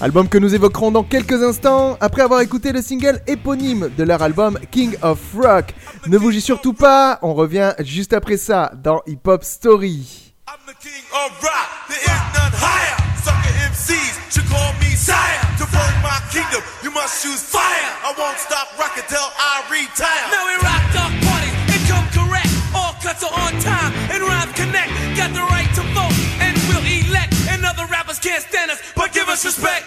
Album 0.00 0.28
que 0.28 0.38
nous 0.38 0.54
évoquerons 0.54 0.90
dans 0.90 1.04
quelques 1.04 1.42
instants 1.42 1.96
après 2.00 2.22
avoir 2.22 2.40
écouté 2.40 2.72
le 2.72 2.82
single 2.82 3.20
éponyme 3.26 3.90
de 3.96 4.02
leur 4.02 4.22
album 4.22 4.58
King 4.70 4.96
of 5.02 5.18
Rock. 5.34 5.74
Ne 6.08 6.18
bougez 6.18 6.40
surtout 6.40 6.72
pas, 6.72 7.18
on 7.22 7.34
revient 7.34 7.72
juste 7.80 8.12
après 8.12 8.36
ça 8.36 8.72
dans 8.82 9.00
Hip 9.06 9.20
Hop 9.26 9.44
Story. 9.44 10.32
I'm 10.48 10.58
the 10.66 10.76
king 10.82 11.04
of 11.14 11.30
rock. 11.40 11.68
There 11.88 12.02
is 12.02 12.20
none 12.34 12.52
higher. 12.52 12.96
Sucker 13.24 13.54
MCs 13.70 14.18
should 14.30 14.48
call 14.50 14.72
me 14.80 14.96
sire. 14.96 15.40
To 15.58 15.66
burn 15.70 15.94
my 16.02 16.18
kingdom, 16.30 16.62
you 16.82 16.90
must 16.90 17.22
choose 17.22 17.40
fire. 17.40 17.62
I 18.04 18.12
won't 18.18 18.38
stop 18.38 18.68
rocking 18.78 19.04
till 19.08 19.28
I 19.38 19.62
retire. 19.70 20.28
Now 20.30 20.44
we 20.44 20.54
rock 20.66 20.81
us, 29.32 29.58
but 29.58 29.82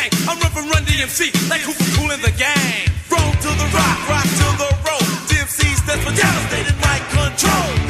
know 0.00 0.06
I 0.06 0.08
can 0.08 0.18
hang. 0.18 0.28
I'm 0.28 0.38
run 0.40 0.50
from 0.52 0.68
Run 0.70 0.84
DMC 0.84 1.50
like 1.50 1.60
Hooper 1.60 1.84
Cool 1.96 2.10
in 2.10 2.20
the 2.22 2.32
gang. 2.32 2.88
Roll 3.10 3.32
to 3.32 3.48
the 3.48 3.68
rock, 3.74 4.08
rock 4.08 4.24
to 4.24 4.48
the 4.56 4.70
roll. 4.86 5.06
DMC 5.28 5.76
stands 5.76 6.04
for 6.04 6.14
devastated 6.14 6.76
mic 6.80 7.02
control. 7.10 7.89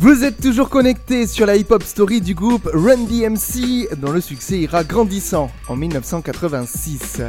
Vous 0.00 0.24
êtes 0.24 0.40
toujours 0.40 0.70
connectés 0.70 1.26
sur 1.26 1.44
la 1.44 1.56
hip-hop 1.56 1.82
story 1.82 2.22
du 2.22 2.34
groupe 2.34 2.70
Run 2.72 3.04
DMC, 3.04 3.94
dont 3.98 4.12
le 4.12 4.22
succès 4.22 4.60
ira 4.60 4.82
grandissant 4.82 5.50
en 5.68 5.76
1986. 5.76 7.20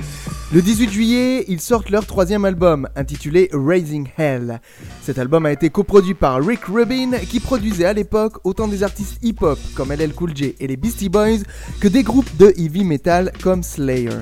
Le 0.54 0.62
18 0.62 0.90
juillet, 0.90 1.46
ils 1.50 1.60
sortent 1.60 1.90
leur 1.90 2.06
troisième 2.06 2.46
album, 2.46 2.88
intitulé 2.96 3.50
Raising 3.52 4.08
Hell. 4.18 4.62
Cet 5.02 5.20
album 5.20 5.46
a 5.46 5.52
été 5.52 5.70
coproduit 5.70 6.14
par 6.14 6.42
Rick 6.42 6.64
Rubin, 6.64 7.12
qui 7.30 7.42
produisait 7.42 7.84
à 7.84 7.92
l'époque 7.92 8.38
autant 8.46 8.70
des 8.70 8.84
artistes 8.84 9.18
hip-hop 9.22 9.60
comme 9.76 9.92
LL 9.92 10.14
Cool 10.14 10.34
J 10.34 10.56
et 10.58 10.68
les 10.68 10.78
Beastie 10.78 11.10
Boys 11.10 11.44
que 11.82 11.90
des 11.90 12.04
groupes 12.04 12.38
de 12.38 12.54
heavy 12.56 12.86
metal 12.86 13.34
comme 13.44 13.64
Slayer. 13.64 14.22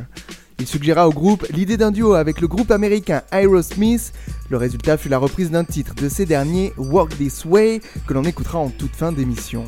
Il 0.60 0.68
suggéra 0.68 1.08
au 1.08 1.14
groupe 1.14 1.46
l'idée 1.52 1.78
d'un 1.78 1.92
duo 1.92 2.16
avec 2.16 2.42
le 2.42 2.48
groupe 2.48 2.72
américain 2.72 3.22
Aerosmith. 3.32 4.12
Le 4.50 4.58
résultat 4.58 4.98
fut 4.98 5.08
la 5.08 5.18
reprise 5.18 5.52
d'un 5.52 5.64
titre 5.64 5.96
de 5.96 6.10
ces 6.10 6.26
derniers, 6.26 6.74
Walk 6.78 7.18
This 7.18 7.46
Way, 7.46 7.80
que 8.06 8.14
l'on 8.14 8.24
écoutera 8.24 8.60
en 8.60 8.70
toute 8.70 8.94
fin 8.94 9.14
d'émission. 9.14 9.64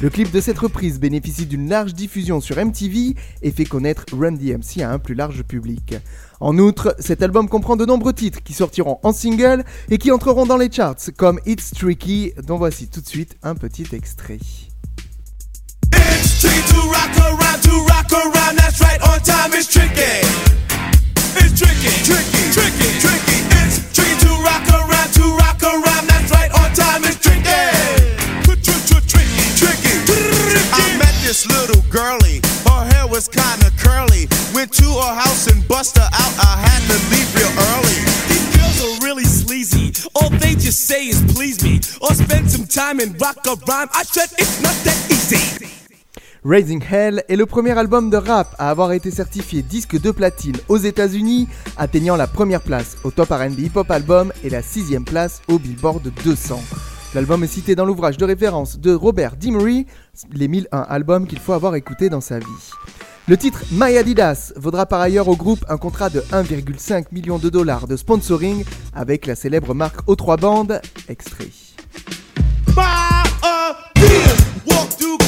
Le 0.00 0.10
clip 0.10 0.32
de 0.32 0.40
cette 0.40 0.58
reprise 0.58 0.98
bénéficie 0.98 1.46
d'une 1.46 1.68
large 1.68 1.94
diffusion 1.94 2.40
sur 2.40 2.56
MTV 2.56 3.14
et 3.42 3.52
fait 3.52 3.64
connaître 3.64 4.06
Run 4.12 4.32
DMC 4.32 4.82
à 4.82 4.90
un 4.90 4.98
plus 4.98 5.14
large 5.14 5.44
public. 5.44 5.94
En 6.40 6.58
outre, 6.58 6.96
cet 6.98 7.22
album 7.22 7.48
comprend 7.48 7.76
de 7.76 7.86
nombreux 7.86 8.12
titres 8.12 8.42
qui 8.42 8.54
sortiront 8.54 8.98
en 9.04 9.12
single 9.12 9.64
et 9.88 9.98
qui 9.98 10.10
entreront 10.10 10.46
dans 10.46 10.56
les 10.56 10.70
charts, 10.70 10.96
comme 11.16 11.38
It's 11.46 11.70
Tricky, 11.70 12.32
dont 12.44 12.58
voici 12.58 12.88
tout 12.88 13.00
de 13.00 13.06
suite 13.06 13.36
un 13.44 13.54
petit 13.54 13.86
extrait. 13.92 14.40
It's 15.94 16.40
tricky 16.40 16.62
to 16.72 16.80
rock 16.90 17.14
around, 17.18 17.62
to 17.62 17.74
rock 17.86 18.10
around. 18.12 18.56
That's 18.56 18.80
right, 18.80 19.00
on 19.02 19.20
time 19.20 19.52
is 19.54 19.66
tricky. 19.66 20.22
It's 21.36 21.54
tricky, 21.58 21.92
tricky, 22.04 22.42
tricky, 22.52 22.88
tricky. 23.00 23.38
It's 23.62 23.80
tricky 23.94 24.16
to 24.26 24.30
rock 24.42 24.66
around, 24.70 25.10
to 25.14 25.24
rock 25.38 25.62
around. 25.62 26.06
That's 26.08 26.30
right, 26.30 26.50
on 26.52 26.70
time 26.74 27.04
is 27.04 27.16
tricky. 27.20 27.42
Tricky, 28.44 29.46
tricky. 29.56 29.94
I 30.72 30.98
met 30.98 31.14
this 31.22 31.46
little 31.46 31.82
girlie. 31.90 32.40
Her 32.66 32.84
hair 32.92 33.06
was 33.06 33.28
kinda 33.28 33.70
curly. 33.78 34.28
Went 34.54 34.72
to 34.74 34.84
her 34.84 35.14
house 35.14 35.46
and 35.46 35.66
bust 35.68 35.96
her 35.96 36.08
out. 36.12 36.34
I 36.38 36.56
had 36.66 36.82
to 36.90 36.98
leave 37.10 37.34
real 37.34 37.52
early. 37.70 37.98
These 38.28 38.46
girls 38.56 38.78
are 38.84 39.04
really 39.04 39.24
sleazy. 39.24 39.92
All 40.14 40.30
they 40.30 40.54
just 40.54 40.86
say 40.86 41.06
is 41.08 41.22
please 41.34 41.62
me. 41.62 41.80
Or 42.00 42.14
spend 42.14 42.50
some 42.50 42.66
time 42.66 43.00
and 43.00 43.20
rock 43.20 43.46
a 43.46 43.56
rhyme. 43.66 43.88
I 43.92 44.02
said 44.04 44.30
it's 44.38 44.60
not 44.60 44.74
that 44.84 44.98
easy. 45.10 45.73
Raising 46.46 46.84
Hell 46.90 47.24
est 47.26 47.36
le 47.36 47.46
premier 47.46 47.70
album 47.78 48.10
de 48.10 48.18
rap 48.18 48.54
à 48.58 48.68
avoir 48.68 48.92
été 48.92 49.10
certifié 49.10 49.62
disque 49.62 49.98
de 49.98 50.10
platine 50.10 50.58
aux 50.68 50.76
États-Unis, 50.76 51.48
atteignant 51.78 52.16
la 52.16 52.26
première 52.26 52.60
place 52.60 52.98
au 53.02 53.10
Top 53.10 53.30
R&B 53.30 53.60
Hip 53.60 53.76
Hop 53.76 53.90
Album 53.90 54.30
et 54.42 54.50
la 54.50 54.60
sixième 54.60 55.06
place 55.06 55.40
au 55.48 55.58
Billboard 55.58 56.12
200. 56.22 56.60
L'album 57.14 57.42
est 57.44 57.46
cité 57.46 57.74
dans 57.74 57.86
l'ouvrage 57.86 58.18
de 58.18 58.26
référence 58.26 58.78
de 58.78 58.92
Robert 58.92 59.36
Dimery, 59.36 59.86
les 60.34 60.48
1001 60.48 60.80
albums 60.80 61.26
qu'il 61.26 61.38
faut 61.38 61.54
avoir 61.54 61.76
écoutés 61.76 62.10
dans 62.10 62.20
sa 62.20 62.40
vie. 62.40 62.70
Le 63.26 63.38
titre 63.38 63.64
My 63.72 63.96
Adidas 63.96 64.52
vaudra 64.56 64.84
par 64.84 65.00
ailleurs 65.00 65.28
au 65.28 65.36
groupe 65.36 65.64
un 65.70 65.78
contrat 65.78 66.10
de 66.10 66.20
1,5 66.20 67.06
million 67.12 67.38
de 67.38 67.48
dollars 67.48 67.86
de 67.88 67.96
sponsoring 67.96 68.66
avec 68.92 69.24
la 69.24 69.34
célèbre 69.34 69.72
marque 69.72 70.06
O3 70.06 70.38
Band, 70.38 70.66
extrait. 71.08 71.48
Buy 72.76 72.84
a 73.42 73.76
beer. 73.94 74.36
Walk 74.66 75.23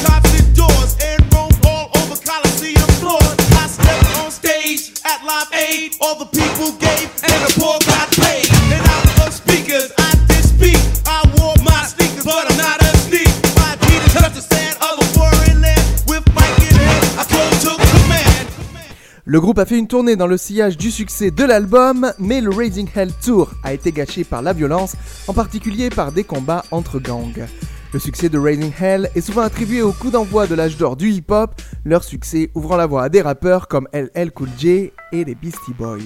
Le 19.29 19.41
groupe 19.41 19.59
a 19.59 19.65
fait 19.65 19.77
une 19.77 19.87
tournée 19.87 20.15
dans 20.15 20.25
le 20.25 20.37
sillage 20.37 20.77
du 20.77 20.89
succès 20.89 21.31
de 21.31 21.43
l'album, 21.43 22.11
mais 22.17 22.41
le 22.41 22.49
Raising 22.49 22.87
Hell 22.95 23.11
Tour 23.23 23.51
a 23.61 23.73
été 23.73 23.91
gâché 23.91 24.23
par 24.23 24.41
la 24.41 24.53
violence, 24.53 24.95
en 25.27 25.33
particulier 25.33 25.89
par 25.89 26.13
des 26.13 26.23
combats 26.23 26.63
entre 26.71 26.97
gangs. 26.97 27.45
Le 27.93 27.99
succès 27.99 28.27
de 28.27 28.37
Raising 28.37 28.71
Hell 28.79 29.09
est 29.15 29.21
souvent 29.21 29.43
attribué 29.43 29.81
au 29.81 29.93
coup 29.93 30.11
d'envoi 30.11 30.45
de 30.45 30.55
l'âge 30.55 30.75
d'or 30.75 30.97
du 30.97 31.09
hip-hop, 31.09 31.51
leur 31.85 32.03
succès 32.03 32.49
ouvrant 32.53 32.75
la 32.75 32.85
voie 32.85 33.03
à 33.03 33.09
des 33.09 33.21
rappeurs 33.21 33.69
comme 33.69 33.87
LL 33.93 34.31
Cool 34.31 34.49
J 34.59 34.91
et 35.13 35.23
les 35.23 35.35
Beastie 35.35 35.73
Boys. 35.77 35.99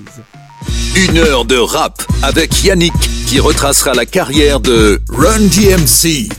Une 0.96 1.17
heure 1.17 1.46
de 1.46 1.58
rap 1.58 2.04
avec 2.22 2.63
Yannick 2.63 2.94
qui 3.28 3.39
retracera 3.39 3.94
la 3.94 4.06
carrière 4.06 4.60
de 4.60 5.02
Run 5.10 5.39
DMC. 5.39 6.30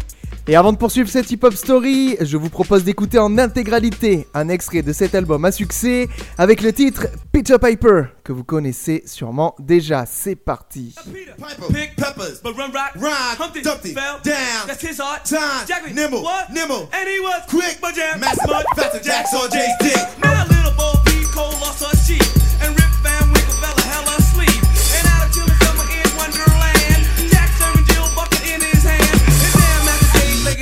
Et 0.49 0.57
avant 0.57 0.73
de 0.73 0.77
poursuivre 0.77 1.09
cette 1.09 1.31
hip-hop 1.31 1.55
story, 1.55 2.17
je 2.21 2.37
vous 2.37 2.51
propose 2.51 2.83
d'écouter 2.83 3.17
en 3.21 3.39
intégralité 3.39 4.27
un 4.35 4.49
extrait 4.49 4.83
de 4.83 4.93
cet 4.93 5.15
album 5.15 5.45
à 5.45 5.53
succès 5.53 6.09
avec 6.37 6.63
le 6.63 6.73
titre 6.73 7.07
Peter 7.31 7.59
Piper 7.63 8.07
que 8.25 8.33
vous 8.33 8.43
connaissez 8.43 9.05
sûrement 9.07 9.55
déjà. 9.61 10.05
C'est 10.05 10.35
parti. 10.35 10.97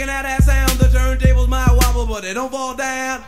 shaking 0.01 0.07
that 0.07 0.25
ass 0.25 0.47
sound. 0.47 0.71
The 0.79 0.87
turntables 0.87 1.49
might 1.49 1.69
wobble, 1.73 2.07
but 2.07 2.23
they 2.23 2.33
don't 2.33 2.51
fall 2.51 2.75
down. 2.75 3.25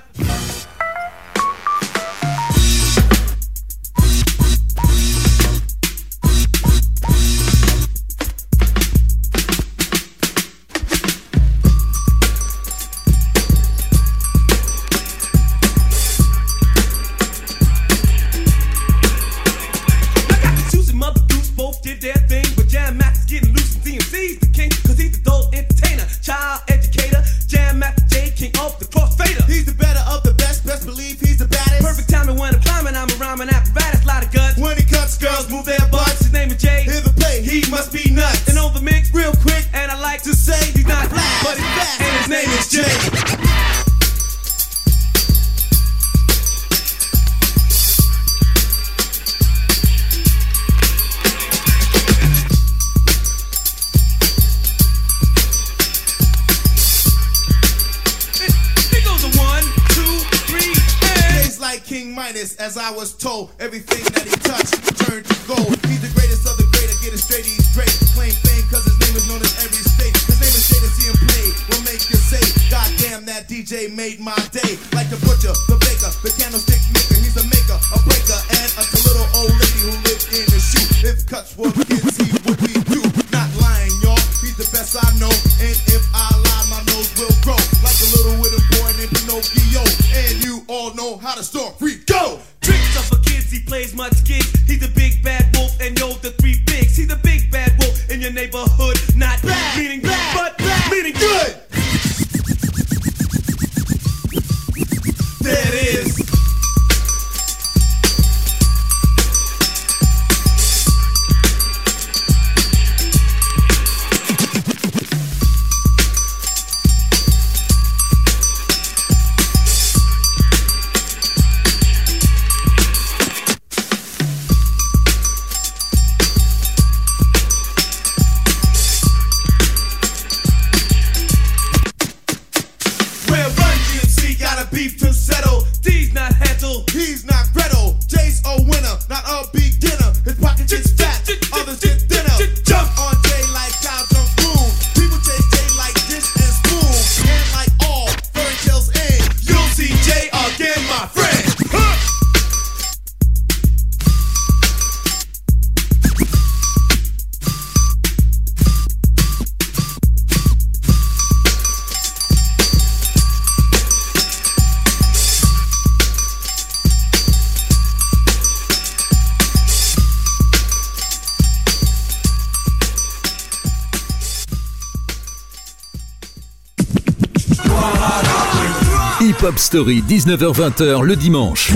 19h-20h 179.72 181.02
le 181.02 181.16
dimanche. 181.16 181.72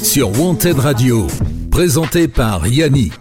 Sur 0.00 0.40
Wanted 0.40 0.78
Radio, 0.78 1.26
présenté 1.72 2.28
par 2.28 2.64
Yannick. 2.64 3.14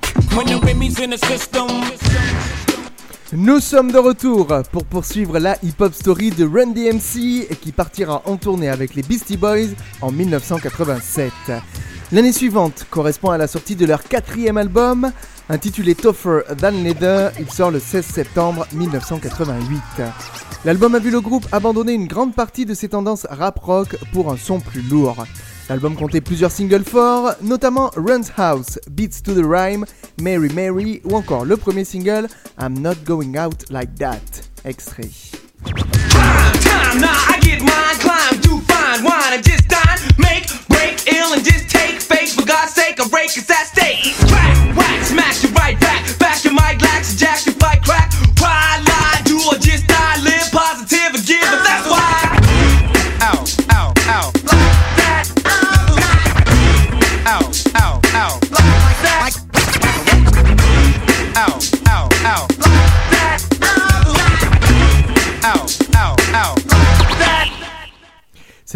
Nous 3.34 3.60
sommes 3.60 3.92
de 3.92 3.98
retour 3.98 4.48
pour 4.72 4.86
poursuivre 4.86 5.40
la 5.40 5.58
hip-hop 5.64 5.96
story 5.96 6.30
de 6.30 6.46
Run 6.46 6.68
DMC 6.68 7.48
qui 7.60 7.72
partira 7.72 8.22
en 8.26 8.38
tournée 8.38 8.70
avec 8.70 8.94
les 8.94 9.02
Beastie 9.02 9.38
Boys 9.38 9.74
en 10.02 10.12
1987. 10.12 11.32
L'année 12.12 12.32
suivante 12.32 12.86
correspond 12.92 13.32
à 13.32 13.40
la 13.40 13.48
sortie 13.48 13.76
de 13.76 13.88
leur 13.88 14.04
quatrième 14.04 14.58
album 14.58 15.12
Intitulé 15.50 15.94
Tougher 15.94 16.44
Than 16.58 16.84
Leather, 16.84 17.32
il 17.40 17.50
sort 17.52 17.70
le 17.70 17.80
16 17.80 18.06
septembre 18.06 18.66
1988. 18.74 19.82
L'album 20.64 20.96
a 20.96 21.00
vu 21.00 21.12
le 21.12 21.20
groupe 21.20 21.46
abandonner 21.52 21.94
une 21.94 22.08
grande 22.08 22.34
partie 22.34 22.66
de 22.66 22.74
ses 22.74 22.90
tendances 22.90 23.28
rap 23.30 23.60
rock 23.60 23.98
pour 24.14 24.32
un 24.32 24.38
son 24.38 24.62
plus 24.62 24.82
lourd. 24.82 25.26
L'album 25.70 25.96
comptait 25.96 26.22
plusieurs 26.22 26.52
singles 26.52 26.86
forts, 26.86 27.34
notamment 27.42 27.92
Run's 27.96 28.32
House, 28.38 28.80
Beats 28.90 29.22
to 29.24 29.34
the 29.34 29.46
Rhyme, 29.46 29.86
Mary 30.22 30.50
Mary 30.54 31.02
ou 31.04 31.16
encore 31.16 31.44
le 31.46 31.58
premier 31.58 31.84
single 31.84 32.28
I'm 32.60 32.80
Not 32.80 32.96
Going 33.06 33.38
Out 33.38 33.70
Like 33.70 33.96
That, 33.96 34.22
extrait. 34.64 35.10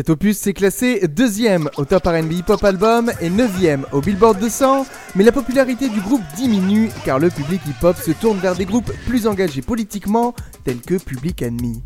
Cet 0.08 0.13
opus 0.13 0.38
s'est 0.38 0.54
classé 0.54 1.06
deuxième 1.10 1.70
au 1.76 1.84
top 1.84 2.06
R&B 2.06 2.32
Hip 2.32 2.46
Hop 2.48 2.63
Album 2.63 3.12
et 3.20 3.30
neuvième 3.30 3.86
au 3.91 4.00
Billboard 4.00 4.39
200, 4.39 4.86
mais 5.15 5.26
la 5.26 5.34
popularité 5.34 5.89
du 5.89 6.00
groupe 6.00 6.22
diminue 6.38 6.89
car 7.04 7.20
le 7.20 7.30
public 7.30 7.60
hip-hop 7.67 7.98
se 7.98 8.12
tourne 8.12 8.38
vers 8.38 8.56
des 8.56 8.63
groupes 8.63 8.89
plus 9.06 9.28
engagés 9.28 9.62
politiquement, 9.62 10.34
tels 10.63 10.80
que 10.80 10.96
Public 10.96 11.41
Enemy. 11.41 11.82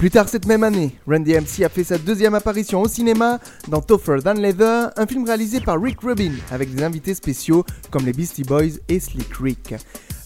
Plus 0.00 0.10
tard 0.10 0.30
cette 0.30 0.46
même 0.46 0.64
année, 0.64 0.96
Randy 1.06 1.34
MC 1.34 1.62
a 1.62 1.68
fait 1.68 1.84
sa 1.84 1.98
deuxième 1.98 2.34
apparition 2.34 2.80
au 2.80 2.88
cinéma 2.88 3.38
dans 3.68 3.82
Tougher 3.82 4.22
Than 4.24 4.32
Leather, 4.32 4.92
un 4.96 5.06
film 5.06 5.26
réalisé 5.26 5.60
par 5.60 5.78
Rick 5.78 6.00
Rubin 6.00 6.32
avec 6.50 6.74
des 6.74 6.82
invités 6.82 7.12
spéciaux 7.12 7.66
comme 7.90 8.06
les 8.06 8.14
Beastie 8.14 8.42
Boys 8.42 8.78
et 8.88 8.98
Slick 8.98 9.34
Rick. 9.38 9.74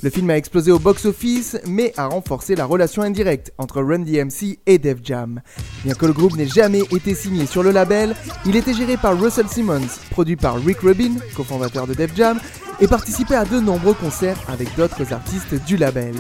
Le 0.01 0.11
film 0.11 0.31
a 0.31 0.37
explosé 0.37 0.71
au 0.71 0.79
box-office, 0.79 1.59
mais 1.67 1.93
a 1.97 2.07
renforcé 2.07 2.55
la 2.55 2.67
relation 2.67 3.03
indirecte 3.03 3.53
entre 3.59 3.83
Randy 3.83 4.23
MC 4.23 4.61
et 4.65 4.79
Def 4.79 4.99
Jam. 5.03 5.41
Bien 5.83 5.95
que 5.95 6.07
le 6.07 6.13
groupe 6.13 6.37
n'ait 6.37 6.47
jamais 6.47 6.83
été 6.93 7.13
signé 7.17 7.45
sur 7.45 7.65
le 7.65 7.73
label, 7.73 8.15
il 8.47 8.55
était 8.55 8.75
géré 8.75 8.97
par 8.97 9.21
Russell 9.21 9.49
Simmons, 9.49 9.99
produit 10.13 10.37
par 10.37 10.55
Rick 10.65 10.83
Rubin, 10.83 11.17
cofondateur 11.35 11.89
de 11.89 11.95
Def 11.95 12.15
Jam, 12.15 12.39
et 12.81 12.87
participait 12.87 13.35
à 13.35 13.45
de 13.45 13.59
nombreux 13.59 13.95
concerts 13.95 14.39
avec 14.47 14.73
d'autres 14.77 15.13
artistes 15.13 15.57
du 15.67 15.77
label. 15.77 16.15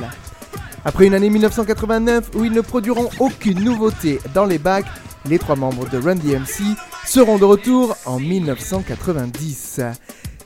Après 0.85 1.07
une 1.07 1.14
année 1.14 1.31
1989 1.31 2.31
où 2.35 2.44
ils 2.44 2.53
ne 2.53 2.61
produiront 2.61 3.09
aucune 3.18 3.64
nouveauté 3.64 4.20
dans 4.35 4.44
les 4.44 4.59
bacs, 4.59 4.87
les 5.27 5.38
trois 5.38 5.57
membres 5.57 5.88
de 5.88 5.99
Run 5.99 6.16
DMC 6.16 6.77
seront 7.07 7.38
de 7.38 7.44
retour 7.44 7.97
en 8.05 8.20
1990. 8.20 9.81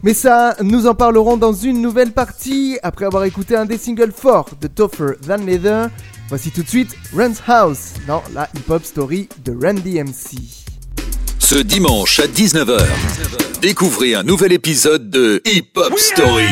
Mais 0.05 0.15
ça, 0.15 0.55
nous 0.63 0.87
en 0.87 0.95
parlerons 0.95 1.37
dans 1.37 1.53
une 1.53 1.83
nouvelle 1.83 2.13
partie 2.13 2.79
après 2.85 3.05
avoir 3.05 3.25
écouté 3.25 3.57
un 3.57 3.65
des 3.65 3.79
singles 3.79 4.13
forts 4.13 4.51
de 4.61 4.69
Tougher 4.69 5.17
Than 5.27 5.45
Leather. 5.45 5.89
Voici 6.29 6.53
tout 6.53 6.63
de 6.63 6.69
suite 6.69 6.95
Run's 7.17 7.43
House 7.49 7.95
dans 8.07 8.23
la 8.33 8.49
hip-hop 8.55 8.85
story 8.85 9.29
de 9.45 9.53
Run 9.53 9.75
DMC. 9.75 10.39
Ce 11.41 11.57
dimanche 11.57 12.21
à 12.21 12.27
19h, 12.27 12.79
découvrez 13.61 14.15
un 14.15 14.23
nouvel 14.23 14.53
épisode 14.53 15.11
de 15.11 15.43
Hip 15.47 15.71
Hop 15.77 15.99
Story. 15.99 16.47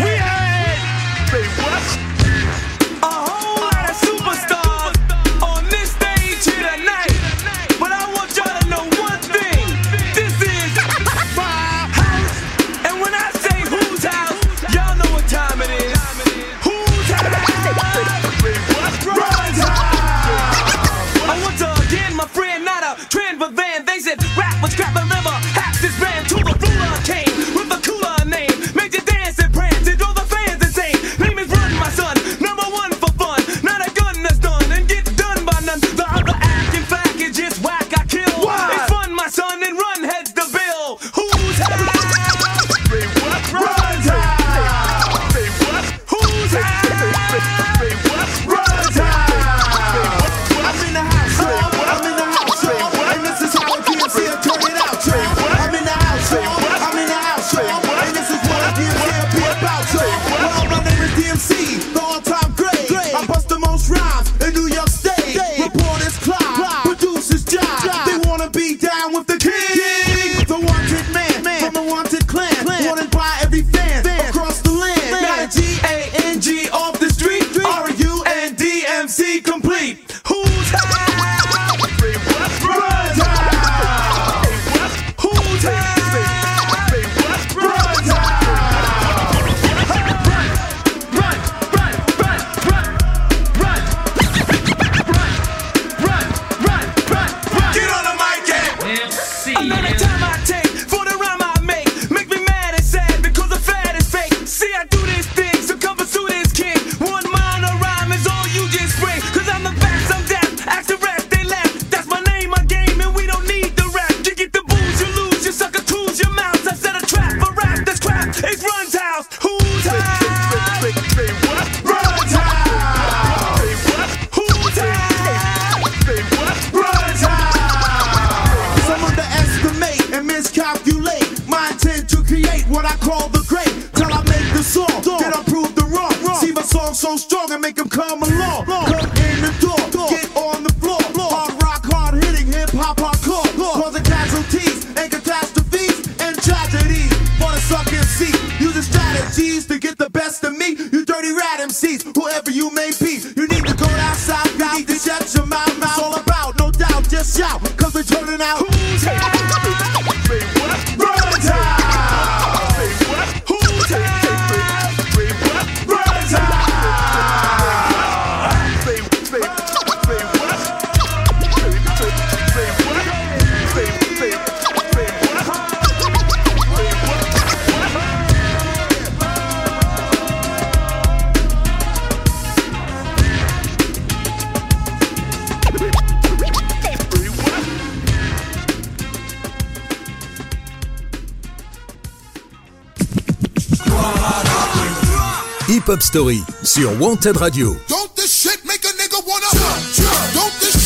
So 137.06 137.16
strong 137.16 137.52
and 137.52 137.62
make 137.62 137.76
them 137.76 137.88
come 137.88 138.20
along. 138.20 138.66
Come 138.66 139.10
in 139.30 139.38
the 139.46 139.54
door, 139.62 139.78
get 140.10 140.26
on 140.34 140.64
the 140.64 140.74
floor. 140.82 140.98
Hard 141.14 141.54
rock, 141.62 141.84
hard 141.86 142.14
hitting, 142.24 142.50
hip 142.50 142.70
hop, 142.70 142.96
hardcore. 142.96 143.46
Causing 143.54 144.02
casualties 144.02 144.84
and 144.98 145.06
catastrophes 145.14 146.02
and 146.18 146.34
tragedies 146.42 147.12
for 147.38 147.50
the 147.54 147.62
sucking 147.70 148.08
seat. 148.18 148.34
Using 148.58 148.82
strategies 148.82 149.66
to 149.66 149.78
get 149.78 149.98
the 149.98 150.10
best 150.10 150.42
of 150.42 150.58
me. 150.58 150.74
You 150.90 151.04
dirty 151.04 151.30
rat 151.30 151.60
MCs, 151.60 152.10
whoever 152.10 152.50
you 152.50 152.74
may 152.74 152.90
be. 152.98 153.22
You 153.38 153.46
need 153.46 153.64
to 153.70 153.76
go 153.76 153.86
south, 154.18 154.58
you 154.58 154.66
need 154.74 154.88
to 154.88 154.98
shut 154.98 155.32
your 155.32 155.46
mouth. 155.46 155.78
It's 155.78 155.98
all 156.02 156.16
about, 156.18 156.58
no 156.58 156.72
doubt, 156.72 157.08
just 157.08 157.38
shout. 157.38 157.62
Cause 157.78 157.94
we're 157.94 158.02
turning 158.02 158.42
out. 158.42 158.66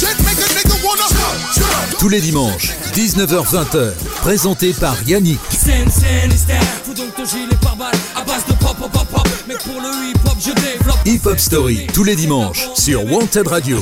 Shit 0.00 0.18
make 0.20 0.38
a 0.38 0.48
nigga 0.54 0.74
wanna 0.82 1.98
Tous 1.98 2.08
les 2.08 2.20
dimanches, 2.20 2.70
19h-20h, 2.94 3.92
présenté 4.22 4.72
par 4.72 4.96
Yannick. 5.06 5.40
Scène, 5.50 5.90
scène, 5.90 6.30
style. 6.30 6.54
Fous 6.84 6.94
donc 6.94 7.14
ton 7.14 7.24
gilet 7.24 7.56
par 7.60 7.76
balle 7.76 7.94
à 8.16 8.22
base 8.24 8.44
de 8.46 8.52
pop, 8.54 8.76
pop, 8.78 8.90
pop, 8.92 9.06
pop. 9.08 9.28
Mec, 9.48 9.58
pour 9.58 9.80
le 9.80 10.10
hip 10.10 10.18
hop, 10.26 10.36
je 10.38 10.52
développe. 10.52 10.98
Hip 11.06 11.26
Hop 11.26 11.38
Story, 11.38 11.86
tous 11.92 12.04
les 12.04 12.16
dimanches, 12.16 12.68
sur 12.74 13.04
Wanted 13.10 13.48
Radio. 13.48 13.78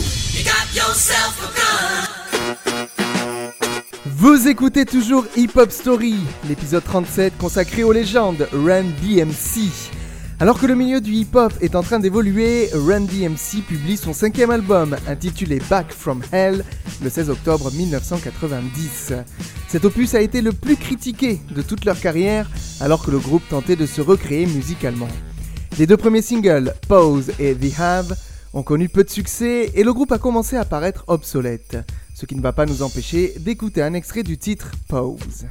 Vous 4.07 4.49
écoutez 4.49 4.85
toujours 4.85 5.25
Hip 5.37 5.51
Hop 5.57 5.71
Story, 5.71 6.17
l'épisode 6.49 6.85
37 6.85 7.39
consacré 7.39 7.85
aux 7.85 7.93
légendes 7.93 8.49
Run 8.53 8.85
DMC. 9.03 9.88
Alors 10.41 10.61
que 10.61 10.67
le 10.67 10.77
milieu 10.77 11.01
du 11.01 11.11
hip-hop 11.15 11.53
est 11.61 11.75
en 11.75 11.83
train 11.83 11.99
d'évoluer, 11.99 12.71
Run 12.73 13.01
DMC 13.01 13.61
publie 13.67 13.97
son 13.97 14.13
cinquième 14.13 14.53
album, 14.53 14.97
intitulé 15.09 15.61
Back 15.69 15.91
from 15.91 16.23
Hell, 16.31 16.65
le 17.03 17.11
16 17.11 17.31
octobre 17.31 17.73
1990. 17.73 19.15
Cet 19.67 19.85
opus 19.85 20.15
a 20.15 20.21
été 20.21 20.41
le 20.41 20.53
plus 20.53 20.77
critiqué 20.77 21.41
de 21.51 21.61
toute 21.61 21.85
leur 21.85 21.99
carrière, 21.99 22.49
alors 22.81 23.05
que 23.05 23.11
le 23.11 23.19
groupe 23.19 23.43
tentait 23.49 23.75
de 23.75 23.85
se 23.85 24.01
recréer 24.01 24.47
musicalement. 24.47 25.09
Les 25.77 25.89
deux 25.89 25.97
premiers 25.97 26.23
singles, 26.23 26.73
Pose 26.87 27.33
et 27.41 27.57
The 27.57 27.81
Have, 27.81 28.17
ont 28.55 28.63
connu 28.63 28.89
peu 28.89 29.03
de 29.03 29.11
succès 29.11 29.73
et 29.75 29.83
le 29.83 29.93
groupe 29.93 30.13
a 30.13 30.19
commencé 30.19 30.57
à 30.57 30.65
paraître 30.65 31.03
obsolète, 31.09 31.79
ce 32.15 32.27
qui 32.27 32.37
ne 32.37 32.43
va 32.43 32.53
pas 32.53 32.65
nous 32.65 32.83
empêcher 32.83 33.35
d'écouter 33.41 33.83
un 33.83 33.93
extrait 33.93 34.23
du 34.23 34.39
titre 34.39 34.71
Pose. 34.87 35.47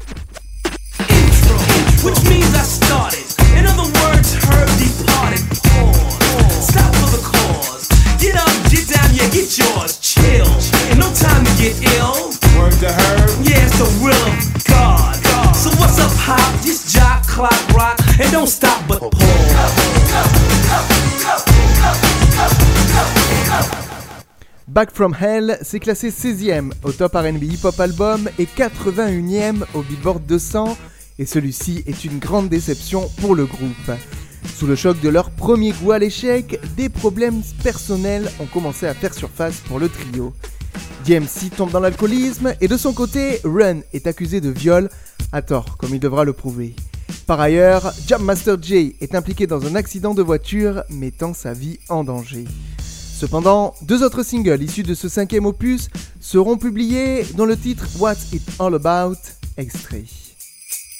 Which 2.04 2.20
means 2.30 2.54
I 2.54 2.64
started. 2.64 3.26
In 3.58 3.66
other 3.66 3.88
words, 4.02 4.34
Herb 4.45 4.70
departed. 4.78 5.41
Pause. 5.50 6.70
Stop 6.70 6.91
for 7.00 7.10
the 7.16 7.22
cause. 7.24 7.88
Get 8.20 8.36
up, 8.36 8.52
get 8.70 8.86
down, 8.88 9.10
yeah, 9.14 9.30
get 9.30 9.58
yours. 9.58 9.98
Chill. 10.00 10.48
Ain't 10.89 11.00
no 11.00 11.10
time 11.14 11.43
to 11.45 11.54
get 11.58 11.76
ill. 11.98 12.34
Word 12.58 12.74
to 12.84 12.91
her. 12.91 13.18
Yeah, 13.41 13.66
it's 13.66 13.78
the 13.78 13.89
will 14.04 14.14
of 14.14 14.38
God. 14.66 15.16
So 15.56 15.70
what's 15.82 16.00
up, 16.00 16.12
hop? 16.18 16.54
Just 16.64 16.93
jock, 16.93 17.26
clock, 17.26 17.58
rock, 17.74 17.98
and 18.20 18.32
don't 18.32 18.48
stop 18.48 18.88
but 18.88 19.00
pause. 19.00 19.98
Back 24.68 24.91
from 24.91 25.16
Hell 25.20 25.58
s'est 25.64 25.80
classé 25.80 26.12
16e 26.12 26.72
au 26.84 26.91
top 26.91 27.16
RB 27.16 27.43
Hip 27.43 27.64
Hop 27.64 27.80
Album 27.80 28.30
et 28.38 28.45
81e 28.45 29.64
au 29.74 29.82
Billboard 29.82 30.22
200 30.28 30.78
et 31.20 31.26
celui-ci 31.26 31.84
est 31.88 32.05
une 32.05 32.20
grande 32.20 32.49
déception 32.49 33.09
pour 33.22 33.36
le 33.36 33.45
groupe. 33.45 33.91
Sous 34.55 34.68
le 34.68 34.76
choc 34.76 34.99
de 35.01 35.09
leur 35.09 35.32
premier 35.32 35.72
goût 35.72 35.91
à 35.91 35.99
l'échec, 35.99 36.59
des 36.76 36.89
problèmes 36.89 37.41
personnels 37.63 38.30
ont 38.39 38.45
commencé 38.45 38.88
à 38.88 38.93
faire 38.93 39.13
surface 39.13 39.57
pour 39.68 39.80
le 39.80 39.89
trio. 39.89 40.34
DMC 41.05 41.51
tombe 41.55 41.72
dans 41.72 41.80
l'alcoolisme 41.80 42.53
et 42.59 42.68
de 42.68 42.78
son 42.78 42.93
côté, 42.93 43.39
Run 43.43 43.80
est 43.93 44.07
accusé 44.07 44.41
de 44.41 44.49
viol, 44.49 44.89
à 45.32 45.41
tort 45.41 45.78
comme 45.78 45.93
il 45.93 45.99
devra 45.99 46.26
le 46.26 46.34
prouver. 46.34 46.76
Par 47.26 47.39
ailleurs, 47.39 47.93
Jam 48.07 48.24
Master 48.24 48.57
Jay 48.61 48.95
est 49.01 49.15
impliqué 49.15 49.47
dans 49.47 49.65
un 49.65 49.76
accident 49.76 50.13
de 50.13 50.22
voiture 50.22 50.84
mettant 50.89 51.34
sa 51.34 51.53
vie 51.53 51.80
en 51.89 52.03
danger. 52.03 52.45
Cependant, 52.80 53.74
deux 53.82 54.03
autres 54.03 54.24
singles 54.24 54.61
issus 54.61 54.84
de 54.84 54.93
ce 54.93 55.09
cinquième 55.09 55.45
opus 55.45 55.89
seront 56.20 56.57
publiés 56.57 57.26
dont 57.36 57.45
le 57.45 57.57
titre 57.57 57.88
What's 57.99 58.32
It 58.32 58.43
All 58.59 58.76
About 58.76 59.18
extrait. 59.57 60.26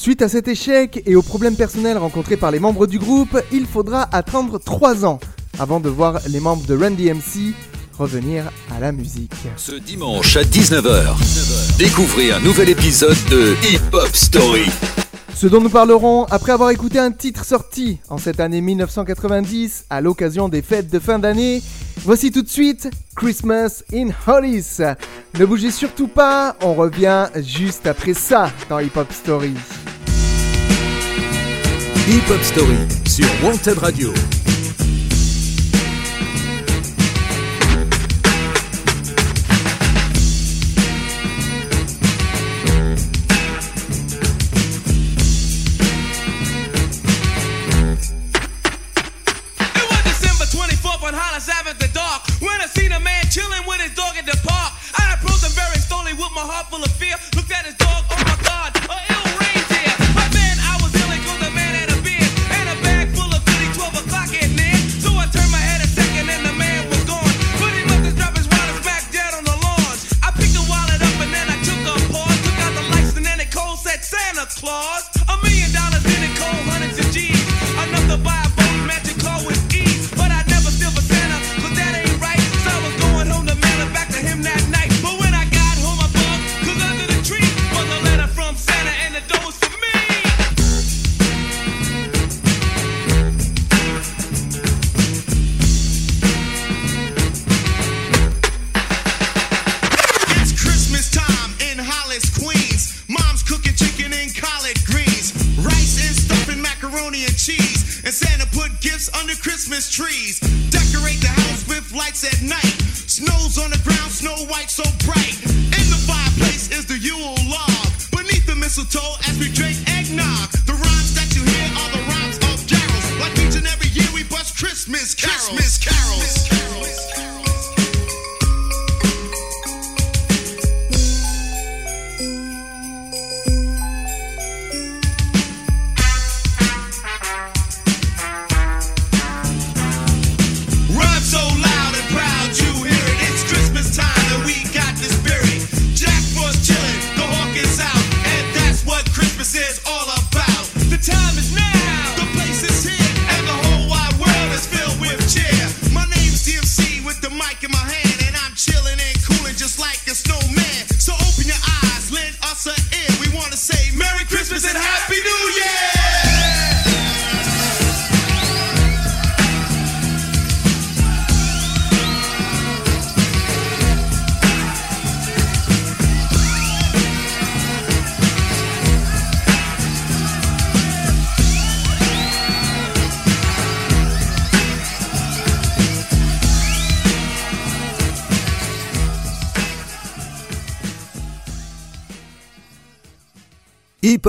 Suite 0.00 0.22
à 0.22 0.30
cet 0.30 0.48
échec 0.48 1.02
et 1.04 1.14
aux 1.14 1.20
problèmes 1.20 1.56
personnels 1.56 1.98
rencontrés 1.98 2.38
par 2.38 2.50
les 2.50 2.58
membres 2.58 2.86
du 2.86 2.98
groupe, 2.98 3.38
il 3.52 3.66
faudra 3.66 4.08
attendre 4.12 4.58
3 4.58 5.04
ans 5.04 5.20
avant 5.58 5.78
de 5.78 5.90
voir 5.90 6.20
les 6.26 6.40
membres 6.40 6.64
de 6.64 6.74
Run 6.74 6.92
DMC 6.92 7.52
revenir 7.98 8.50
à 8.74 8.80
la 8.80 8.92
musique. 8.92 9.34
Ce 9.58 9.72
dimanche 9.72 10.38
à 10.38 10.42
19h, 10.42 11.76
découvrez 11.76 12.32
un 12.32 12.40
nouvel 12.40 12.70
épisode 12.70 13.18
de 13.30 13.54
Hip 13.70 13.92
Hop 13.92 14.08
Story. 14.14 14.70
Ce 15.34 15.46
dont 15.46 15.60
nous 15.60 15.68
parlerons 15.68 16.24
après 16.30 16.52
avoir 16.52 16.70
écouté 16.70 16.98
un 16.98 17.12
titre 17.12 17.44
sorti 17.44 17.98
en 18.08 18.16
cette 18.16 18.40
année 18.40 18.62
1990 18.62 19.84
à 19.90 20.00
l'occasion 20.00 20.48
des 20.48 20.62
fêtes 20.62 20.88
de 20.90 20.98
fin 20.98 21.18
d'année. 21.18 21.62
Voici 22.06 22.30
tout 22.30 22.40
de 22.40 22.48
suite 22.48 22.90
Christmas 23.14 23.82
in 23.92 24.08
Hollis. 24.26 24.78
Ne 25.38 25.44
bougez 25.44 25.70
surtout 25.70 26.08
pas, 26.08 26.56
on 26.62 26.72
revient 26.72 27.26
juste 27.36 27.86
après 27.86 28.14
ça 28.14 28.50
dans 28.70 28.78
Hip 28.78 28.96
Hop 28.96 29.12
Story. 29.12 29.52
Hip 32.08 32.28
Hop 32.30 32.42
Story 32.42 32.76
sur 33.06 33.26
Wanted 33.42 33.78
Radio. 33.78 34.39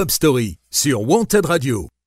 Hip 0.01 0.05
Hop 0.05 0.11
Story 0.11 0.57
sur 0.71 1.07
Wanted 1.07 1.45
Radio. 1.45 2.00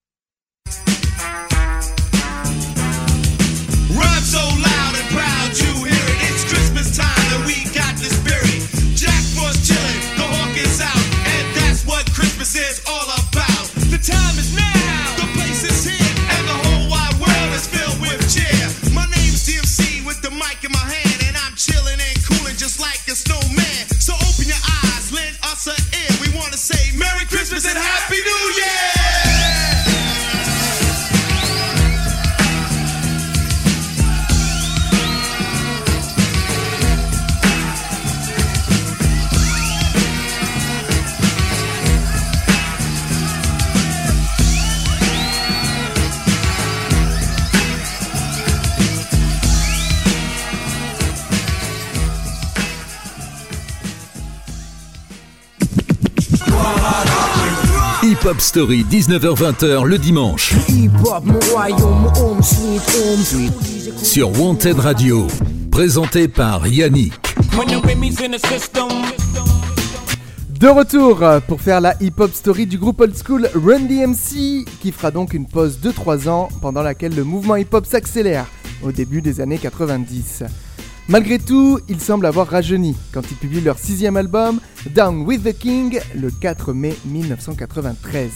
Hip 58.25 58.29
Hop 58.29 58.41
Story 58.41 58.87
19h-20h 58.91 59.85
le 59.85 59.99
dimanche 59.99 60.55
sur 64.03 64.41
Wanted 64.41 64.79
Radio. 64.79 65.27
Présenté 65.71 66.27
par 66.29 66.67
Yannick. 66.67 67.13
De 70.59 70.69
retour 70.69 71.23
pour 71.47 71.61
faire 71.61 71.83
la 71.83 71.95
hip-hop 72.01 72.33
story 72.33 72.65
du 72.67 72.79
groupe 72.79 73.03
old 73.03 73.15
school 73.15 73.51
Run 73.55 73.81
DMC, 73.81 74.65
qui 74.81 74.91
fera 74.91 75.11
donc 75.11 75.35
une 75.35 75.47
pause 75.47 75.81
de 75.81 75.91
3 75.91 76.27
ans 76.31 76.49
pendant 76.63 76.83
laquelle 76.83 77.15
le 77.15 77.25
mouvement 77.25 77.57
hip-hop 77.57 77.85
s'accélère 77.85 78.47
au 78.83 78.91
début 78.91 79.21
des 79.21 79.43
années 79.43 79.59
90. 79.59 80.45
Malgré 81.09 81.39
tout, 81.39 81.81
ils 81.89 82.01
semblent 82.01 82.25
avoir 82.25 82.49
rajeuni 82.49 82.97
quand 83.13 83.31
ils 83.31 83.37
publient 83.37 83.61
leur 83.61 83.79
sixième 83.79 84.17
album, 84.17 84.59
Down 84.95 85.23
with 85.27 85.45
the 85.45 85.57
King, 85.57 86.01
le 86.15 86.31
4 86.31 86.73
mai 86.73 86.97
1993. 87.05 88.31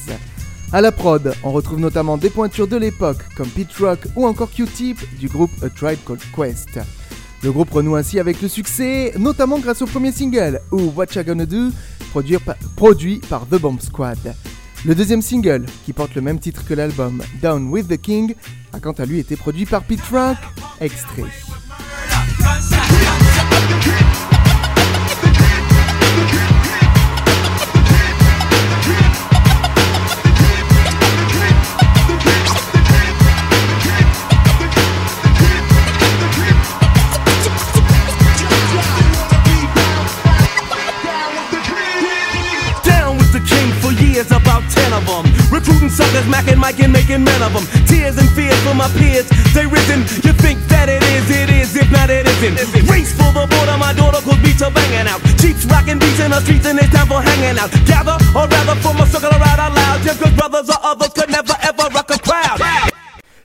À 0.70 0.82
la 0.82 0.92
prod, 0.92 1.32
on 1.44 1.50
retrouve 1.50 1.80
notamment 1.80 2.18
des 2.18 2.28
pointures 2.28 2.68
de 2.68 2.76
l'époque 2.76 3.24
comme 3.38 3.48
Pete 3.48 3.72
Rock 3.80 4.00
ou 4.16 4.26
encore 4.26 4.50
Q-Tip 4.50 4.98
du 5.18 5.28
groupe 5.28 5.50
A 5.62 5.70
Tribe 5.70 5.98
Called 6.06 6.20
Quest. 6.36 6.78
Le 7.42 7.52
groupe 7.52 7.70
renoue 7.70 7.96
ainsi 7.96 8.20
avec 8.20 8.42
le 8.42 8.48
succès, 8.48 9.14
notamment 9.18 9.60
grâce 9.60 9.80
au 9.80 9.86
premier 9.86 10.12
single, 10.12 10.60
ou 10.70 10.92
What 10.94 11.06
You 11.16 11.22
Gonna 11.24 11.46
Do, 11.46 11.70
produit 12.76 13.20
par 13.30 13.46
The 13.46 13.58
Bomb 13.58 13.80
Squad. 13.80 14.34
Le 14.84 14.94
deuxième 14.94 15.22
single, 15.22 15.64
qui 15.86 15.94
porte 15.94 16.14
le 16.14 16.20
même 16.20 16.38
titre 16.38 16.66
que 16.66 16.74
l'album, 16.74 17.22
Down 17.40 17.70
with 17.70 17.88
the 17.88 17.96
King, 17.98 18.34
a 18.74 18.78
quant 18.80 18.92
à 18.92 19.06
lui 19.06 19.20
été 19.20 19.36
produit 19.36 19.64
par 19.64 19.84
Pete 19.84 20.04
Rock, 20.12 20.36
extrait. 20.80 21.24
Down 22.40 24.37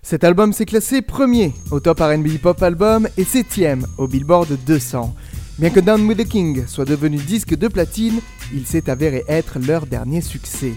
Cet 0.02 0.24
album 0.24 0.54
s'est 0.54 0.66
classé 0.66 1.02
premier 1.02 1.54
au 1.72 1.80
top 1.80 2.00
RB 2.00 2.28
Hip 2.28 2.46
Hop 2.46 2.62
Album 2.62 3.08
et 3.18 3.24
septième 3.24 3.86
au 3.98 4.08
Billboard 4.08 4.58
200. 4.66 5.16
Bien 5.60 5.70
que 5.70 5.80
Down 5.80 6.06
with 6.08 6.18
the 6.18 6.28
King 6.28 6.66
soit 6.68 6.86
devenu 6.86 7.18
disque 7.18 7.56
de 7.56 7.68
platine, 7.68 8.20
il 8.54 8.66
s'est 8.66 8.90
avéré 8.90 9.24
être 9.28 9.60
leur 9.60 9.86
dernier 9.86 10.22
succès. 10.22 10.74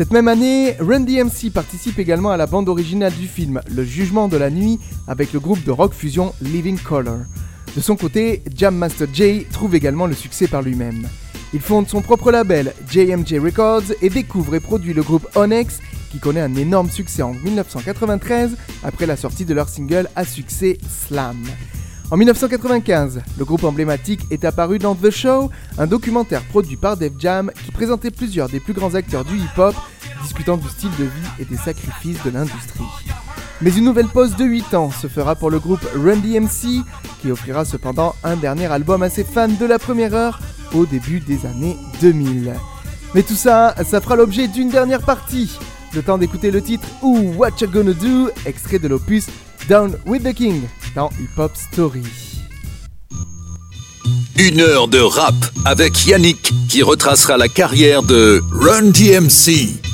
Cette 0.00 0.14
même 0.14 0.28
année, 0.28 0.76
Run 0.80 1.00
DMC 1.00 1.50
participe 1.52 1.98
également 1.98 2.30
à 2.30 2.38
la 2.38 2.46
bande 2.46 2.70
originale 2.70 3.12
du 3.12 3.28
film 3.28 3.60
Le 3.70 3.84
Jugement 3.84 4.28
de 4.28 4.38
la 4.38 4.48
Nuit 4.48 4.78
avec 5.06 5.34
le 5.34 5.40
groupe 5.40 5.62
de 5.62 5.70
rock 5.70 5.92
fusion 5.92 6.32
Living 6.40 6.78
Color. 6.78 7.18
De 7.76 7.82
son 7.82 7.96
côté, 7.96 8.42
Jam 8.56 8.74
Master 8.74 9.08
Jay 9.12 9.46
trouve 9.52 9.74
également 9.74 10.06
le 10.06 10.14
succès 10.14 10.46
par 10.46 10.62
lui-même. 10.62 11.06
Il 11.52 11.60
fonde 11.60 11.86
son 11.86 12.00
propre 12.00 12.30
label, 12.30 12.72
JMJ 12.90 13.40
Records, 13.40 13.92
et 14.00 14.08
découvre 14.08 14.54
et 14.54 14.60
produit 14.60 14.94
le 14.94 15.02
groupe 15.02 15.28
Onyx, 15.36 15.80
qui 16.10 16.18
connaît 16.18 16.40
un 16.40 16.54
énorme 16.54 16.88
succès 16.88 17.20
en 17.20 17.34
1993 17.34 18.56
après 18.82 19.04
la 19.04 19.18
sortie 19.18 19.44
de 19.44 19.52
leur 19.52 19.68
single 19.68 20.08
à 20.16 20.24
succès 20.24 20.78
Slam. 20.88 21.44
En 22.10 22.16
1995, 22.16 23.20
le 23.38 23.44
groupe 23.44 23.62
emblématique 23.62 24.22
est 24.32 24.44
apparu 24.44 24.80
dans 24.80 24.96
The 24.96 25.10
Show, 25.10 25.48
un 25.78 25.86
documentaire 25.86 26.42
produit 26.42 26.76
par 26.76 26.96
Def 26.96 27.12
Jam 27.16 27.52
qui 27.64 27.70
présentait 27.70 28.10
plusieurs 28.10 28.48
des 28.48 28.58
plus 28.58 28.72
grands 28.72 28.96
acteurs 28.96 29.24
du 29.24 29.36
hip-hop 29.36 29.76
discutant 30.20 30.56
du 30.56 30.68
style 30.68 30.90
de 30.98 31.04
vie 31.04 31.28
et 31.38 31.44
des 31.44 31.56
sacrifices 31.56 32.20
de 32.24 32.30
l'industrie. 32.30 32.84
Mais 33.62 33.70
une 33.70 33.84
nouvelle 33.84 34.08
pause 34.08 34.34
de 34.34 34.44
8 34.44 34.74
ans 34.74 34.90
se 34.90 35.06
fera 35.06 35.36
pour 35.36 35.50
le 35.50 35.60
groupe 35.60 35.86
Run 35.94 36.16
DMC, 36.16 36.84
qui 37.22 37.30
offrira 37.30 37.64
cependant 37.64 38.16
un 38.24 38.34
dernier 38.34 38.66
album 38.66 39.04
à 39.04 39.10
ses 39.10 39.24
fans 39.24 39.46
de 39.46 39.66
la 39.66 39.78
première 39.78 40.14
heure 40.14 40.40
au 40.74 40.86
début 40.86 41.20
des 41.20 41.46
années 41.46 41.76
2000. 42.00 42.54
Mais 43.14 43.22
tout 43.22 43.34
ça, 43.34 43.74
ça 43.84 44.00
fera 44.00 44.16
l'objet 44.16 44.48
d'une 44.48 44.68
dernière 44.68 45.02
partie. 45.02 45.56
Le 45.94 46.02
temps 46.02 46.18
d'écouter 46.18 46.50
le 46.50 46.62
titre 46.62 46.86
ou 47.02 47.18
What 47.36 47.52
Gonna 47.72 47.92
Do, 47.92 48.30
extrait 48.46 48.78
de 48.80 48.88
l'opus 48.88 49.26
Down 49.68 49.96
with 50.06 50.22
the 50.24 50.34
King 50.34 50.62
dans 50.94 51.10
Hip 51.20 51.38
Hop 51.38 51.52
Story. 51.56 52.02
Une 54.38 54.60
heure 54.60 54.88
de 54.88 54.98
rap 54.98 55.34
avec 55.64 56.06
Yannick 56.06 56.52
qui 56.68 56.82
retracera 56.82 57.36
la 57.36 57.48
carrière 57.48 58.02
de 58.02 58.40
Run 58.50 58.90
DMC. 58.90 59.89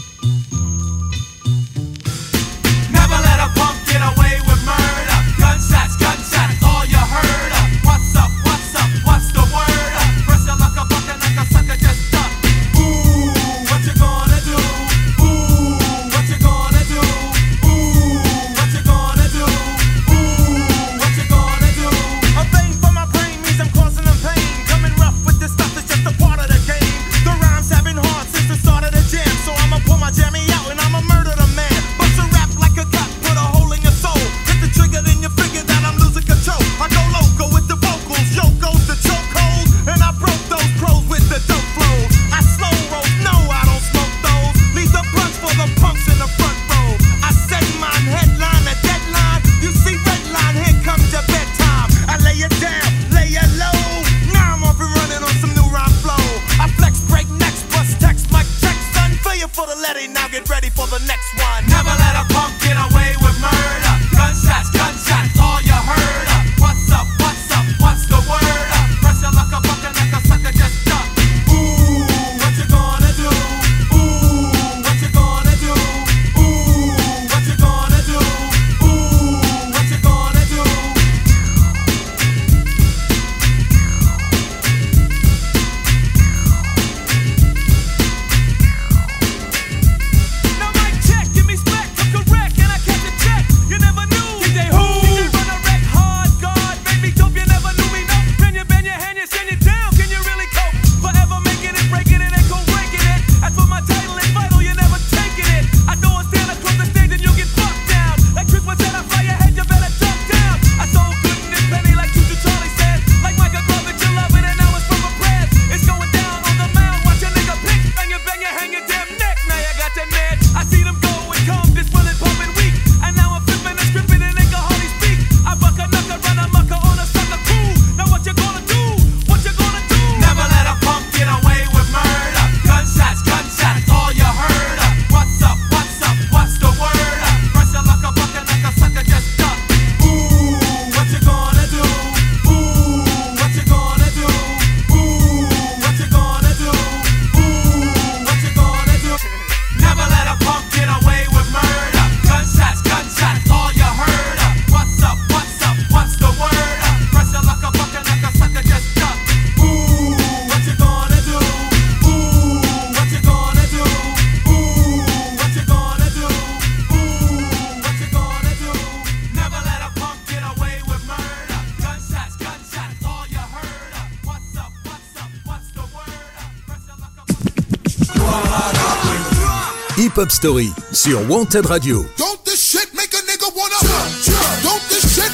Shit 182.57 182.89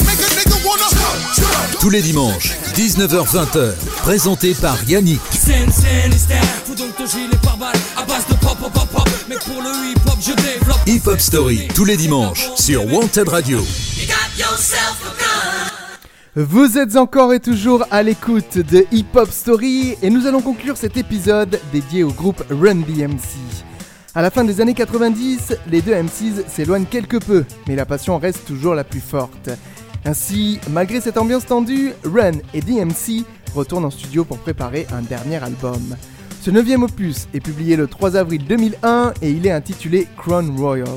make 0.01 0.19
a 0.19 0.27
nigga 0.35 0.57
wanna? 0.65 0.89
Tous 1.81 1.89
les 1.89 2.03
dimanches, 2.03 2.51
19h-20h, 2.75 3.75
présenté 4.03 4.55
par 4.55 4.77
Yannick. 4.89 5.21
Scène, 5.31 5.71
scène, 5.71 6.13
est 6.13 6.67
Faut 6.67 6.75
donc 6.75 6.97
ton 6.97 7.07
gilet 7.07 7.29
par 7.45 7.57
balle 7.59 7.77
à 7.97 8.03
base 8.05 8.27
de 8.27 8.35
pop, 8.35 8.59
pop, 8.59 8.73
pop, 8.73 8.89
pop. 8.89 9.09
Mais 9.29 9.37
pour 9.37 9.63
le 9.63 9.69
hip 9.91 10.01
hop, 10.07 10.19
je 10.21 10.33
développe. 10.33 10.81
Hip 10.87 11.07
Hop 11.07 11.21
Story, 11.21 11.69
tous 11.75 11.85
les 11.85 11.97
dimanches, 11.97 12.51
sur 12.57 12.85
Wanted 12.93 13.29
Radio. 13.29 13.65
Vous 16.35 16.79
êtes 16.79 16.97
encore 16.97 17.33
et 17.33 17.39
toujours 17.41 17.85
à 17.93 18.03
l'écoute 18.03 18.59
de 18.59 18.85
Hip 18.91 19.15
Hop 19.15 19.31
Story 19.31 19.97
et 20.03 20.11
nous 20.11 20.27
allons 20.27 20.41
conclure 20.41 20.77
cet 20.77 20.97
épisode 20.97 21.61
dédié 21.73 22.03
au 22.03 22.11
groupe 22.11 22.43
Run 22.51 22.81
DMC. 22.81 23.52
À 24.15 24.21
la 24.21 24.31
fin 24.31 24.45
des 24.45 24.61
années 24.61 24.75
90, 24.75 25.55
les 25.71 25.81
deux 25.81 25.95
MCs 25.95 26.45
s'éloignent 26.49 26.85
quelque 26.85 27.17
peu, 27.17 27.45
mais 27.67 27.77
la 27.77 27.87
passion 27.87 28.19
reste 28.19 28.45
toujours 28.47 28.75
la 28.75 28.85
plus 28.85 29.01
forte. 29.01 29.49
Ainsi, 30.05 30.61
malgré 30.71 31.01
cette 31.01 31.17
ambiance 31.17 31.47
tendue, 31.47 31.93
Run 32.05 32.33
et 32.53 32.61
DMC 32.61 33.25
retournent 33.55 33.87
en 33.87 33.91
studio 33.91 34.25
pour 34.25 34.39
préparer 34.39 34.87
un 34.93 35.01
dernier 35.03 35.43
album. 35.43 35.97
Ce 36.43 36.51
neuvième 36.51 36.83
opus 36.83 37.27
est 37.33 37.41
publié 37.41 37.77
le 37.77 37.87
3 37.87 38.17
avril 38.17 38.45
2001 38.45 39.15
et 39.23 39.31
il 39.31 39.47
est 39.47 39.51
intitulé 39.53 40.07
Crown 40.19 40.59
Royal. 40.59 40.89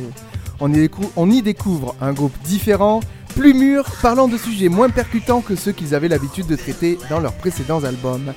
On 0.59 0.73
y, 0.73 0.77
décou- 0.87 1.11
on 1.15 1.29
y 1.29 1.41
découvre 1.41 1.95
un 2.01 2.11
groupe 2.13 2.35
différent, 2.43 2.99
plus 3.35 3.53
mûr, 3.53 3.85
parlant 4.01 4.27
de 4.27 4.37
sujets 4.37 4.69
moins 4.69 4.89
percutants 4.89 5.41
que 5.41 5.55
ceux 5.55 5.71
qu'ils 5.71 5.93
avaient 5.93 6.07
l'habitude 6.07 6.47
de 6.47 6.55
traiter 6.55 6.97
dans 7.09 7.19
leurs 7.19 7.33
précédents 7.33 7.83
albums. 7.83 8.33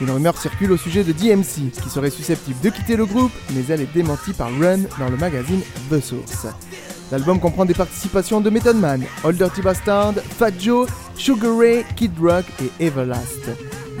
Une 0.00 0.10
rumeur 0.10 0.36
circule 0.36 0.72
au 0.72 0.76
sujet 0.76 1.04
de 1.04 1.12
DMC, 1.12 1.70
qui 1.70 1.88
serait 1.88 2.10
susceptible 2.10 2.60
de 2.62 2.70
quitter 2.70 2.96
le 2.96 3.06
groupe, 3.06 3.32
mais 3.52 3.62
elle 3.68 3.80
est 3.80 3.92
démentie 3.92 4.32
par 4.32 4.48
Run 4.48 4.80
dans 4.98 5.08
le 5.08 5.16
magazine 5.16 5.60
The 5.90 6.00
Source. 6.00 6.46
L'album 7.12 7.38
comprend 7.38 7.64
des 7.64 7.74
participations 7.74 8.40
de 8.40 8.50
Method 8.50 8.76
Man, 8.76 9.04
Old 9.22 9.36
Dirty 9.36 9.62
Bastard, 9.62 10.14
Fat 10.38 10.50
Joe, 10.58 10.88
Sugar 11.16 11.56
Ray, 11.56 11.84
Kid 11.96 12.12
Rock 12.20 12.44
et 12.60 12.84
Everlast. 12.84 13.50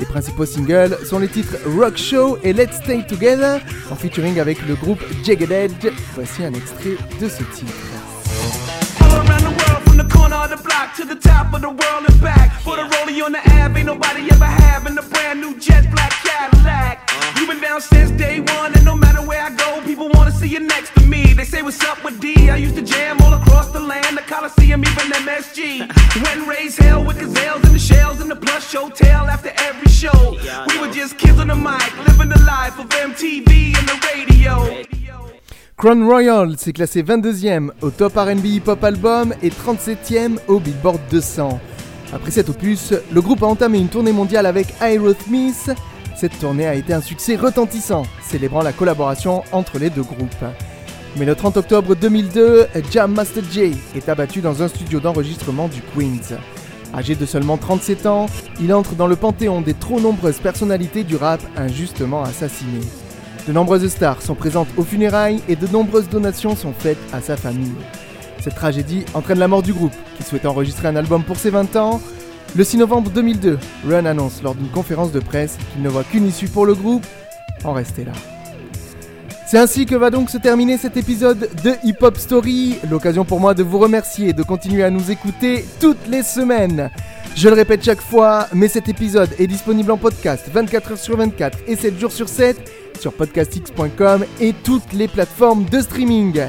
Les 0.00 0.06
principaux 0.06 0.46
singles 0.46 0.98
sont 1.06 1.20
les 1.20 1.28
titres 1.28 1.56
Rock 1.78 1.96
Show 1.96 2.38
et 2.42 2.52
Let's 2.52 2.76
Stay 2.82 3.06
Together, 3.06 3.60
en 3.90 3.94
featuring 3.94 4.40
avec 4.40 4.66
le 4.66 4.74
groupe 4.74 5.00
Jagged 5.22 5.52
Edge. 5.52 5.92
Voici 6.14 6.44
un 6.44 6.52
extrait 6.52 6.96
de 7.20 7.28
ce 7.28 7.44
titre. 7.54 7.72
Crown 35.84 36.02
Royal 36.02 36.56
s'est 36.56 36.72
classé 36.72 37.02
22e 37.02 37.68
au 37.82 37.90
Top 37.90 38.16
RB 38.16 38.42
Hip 38.46 38.62
Hop 38.68 38.82
Album 38.82 39.34
et 39.42 39.50
37e 39.50 40.38
au 40.48 40.58
Billboard 40.58 40.98
200. 41.10 41.60
Après 42.14 42.30
cet 42.30 42.48
opus, 42.48 42.94
le 43.12 43.20
groupe 43.20 43.42
a 43.42 43.46
entamé 43.46 43.80
une 43.80 43.88
tournée 43.88 44.12
mondiale 44.12 44.46
avec 44.46 44.68
Aerosmith. 44.80 45.72
Cette 46.16 46.38
tournée 46.38 46.66
a 46.66 46.74
été 46.74 46.94
un 46.94 47.02
succès 47.02 47.36
retentissant, 47.36 48.04
célébrant 48.22 48.62
la 48.62 48.72
collaboration 48.72 49.42
entre 49.52 49.78
les 49.78 49.90
deux 49.90 50.04
groupes. 50.04 50.46
Mais 51.18 51.26
le 51.26 51.34
30 51.34 51.58
octobre 51.58 51.94
2002, 51.94 52.66
Jam 52.90 53.12
Master 53.12 53.44
Jay 53.52 53.72
est 53.94 54.08
abattu 54.08 54.40
dans 54.40 54.62
un 54.62 54.68
studio 54.68 55.00
d'enregistrement 55.00 55.68
du 55.68 55.82
Queens. 55.94 56.38
Âgé 56.94 57.14
de 57.14 57.26
seulement 57.26 57.58
37 57.58 58.06
ans, 58.06 58.24
il 58.58 58.72
entre 58.72 58.94
dans 58.94 59.06
le 59.06 59.16
panthéon 59.16 59.60
des 59.60 59.74
trop 59.74 60.00
nombreuses 60.00 60.38
personnalités 60.38 61.04
du 61.04 61.16
rap 61.16 61.42
injustement 61.58 62.22
assassinées. 62.22 63.03
De 63.46 63.52
nombreuses 63.52 63.86
stars 63.88 64.22
sont 64.22 64.34
présentes 64.34 64.68
aux 64.78 64.84
funérailles 64.84 65.42
et 65.48 65.56
de 65.56 65.66
nombreuses 65.66 66.08
donations 66.08 66.56
sont 66.56 66.72
faites 66.72 66.98
à 67.12 67.20
sa 67.20 67.36
famille. 67.36 67.74
Cette 68.40 68.54
tragédie 68.54 69.04
entraîne 69.12 69.38
la 69.38 69.48
mort 69.48 69.62
du 69.62 69.74
groupe, 69.74 69.92
qui 70.16 70.22
souhaitait 70.22 70.46
enregistrer 70.46 70.88
un 70.88 70.96
album 70.96 71.22
pour 71.22 71.36
ses 71.36 71.50
20 71.50 71.76
ans. 71.76 72.00
Le 72.56 72.64
6 72.64 72.78
novembre 72.78 73.10
2002, 73.10 73.58
Run 73.86 74.06
annonce 74.06 74.42
lors 74.42 74.54
d'une 74.54 74.68
conférence 74.68 75.12
de 75.12 75.20
presse 75.20 75.58
qu'il 75.72 75.82
ne 75.82 75.90
voit 75.90 76.04
qu'une 76.04 76.26
issue 76.26 76.48
pour 76.48 76.64
le 76.64 76.74
groupe, 76.74 77.04
en 77.64 77.74
rester 77.74 78.04
là. 78.04 78.12
C'est 79.46 79.58
ainsi 79.58 79.84
que 79.84 79.94
va 79.94 80.08
donc 80.08 80.30
se 80.30 80.38
terminer 80.38 80.78
cet 80.78 80.96
épisode 80.96 81.50
de 81.62 81.74
Hip 81.84 81.96
Hop 82.00 82.16
Story, 82.16 82.78
l'occasion 82.90 83.26
pour 83.26 83.40
moi 83.40 83.52
de 83.52 83.62
vous 83.62 83.78
remercier 83.78 84.30
et 84.30 84.32
de 84.32 84.42
continuer 84.42 84.84
à 84.84 84.90
nous 84.90 85.10
écouter 85.10 85.66
toutes 85.80 86.08
les 86.08 86.22
semaines. 86.22 86.90
Je 87.36 87.48
le 87.48 87.54
répète 87.54 87.84
chaque 87.84 88.00
fois, 88.00 88.46
mais 88.54 88.68
cet 88.68 88.88
épisode 88.88 89.30
est 89.38 89.46
disponible 89.46 89.90
en 89.90 89.98
podcast 89.98 90.46
24h 90.54 90.96
sur 90.96 91.18
24 91.18 91.58
et 91.66 91.76
7 91.76 91.98
jours 91.98 92.12
sur 92.12 92.28
7 92.28 92.56
sur 93.00 93.12
podcastx.com 93.12 94.24
et 94.40 94.52
toutes 94.52 94.92
les 94.92 95.08
plateformes 95.08 95.64
de 95.64 95.80
streaming. 95.80 96.40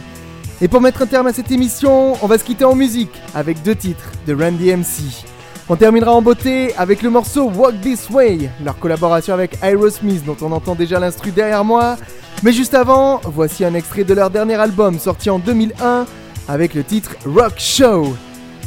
Et 0.61 0.67
pour 0.67 0.81
mettre 0.81 1.01
un 1.01 1.05
terme 1.05 1.27
à 1.27 1.33
cette 1.33 1.51
émission, 1.51 2.13
on 2.21 2.27
va 2.27 2.37
se 2.37 2.43
quitter 2.43 2.65
en 2.65 2.75
musique 2.75 3.11
avec 3.33 3.61
deux 3.63 3.75
titres 3.75 4.11
de 4.25 4.33
Randy 4.33 4.73
MC. 4.73 5.25
On 5.67 5.75
terminera 5.75 6.13
en 6.13 6.21
beauté 6.21 6.73
avec 6.77 7.01
le 7.01 7.09
morceau 7.09 7.49
Walk 7.49 7.81
This 7.81 8.09
Way, 8.09 8.49
leur 8.63 8.77
collaboration 8.77 9.33
avec 9.33 9.57
Aerosmith 9.63 10.23
dont 10.23 10.37
on 10.41 10.51
entend 10.51 10.75
déjà 10.75 10.99
l'instru 10.99 11.31
derrière 11.31 11.65
moi. 11.65 11.97
Mais 12.43 12.53
juste 12.53 12.75
avant, 12.75 13.19
voici 13.23 13.65
un 13.65 13.73
extrait 13.73 14.03
de 14.03 14.13
leur 14.13 14.29
dernier 14.29 14.55
album 14.55 14.99
sorti 14.99 15.29
en 15.29 15.39
2001 15.39 16.05
avec 16.47 16.73
le 16.73 16.83
titre 16.83 17.15
Rock 17.25 17.53
Show. 17.57 18.15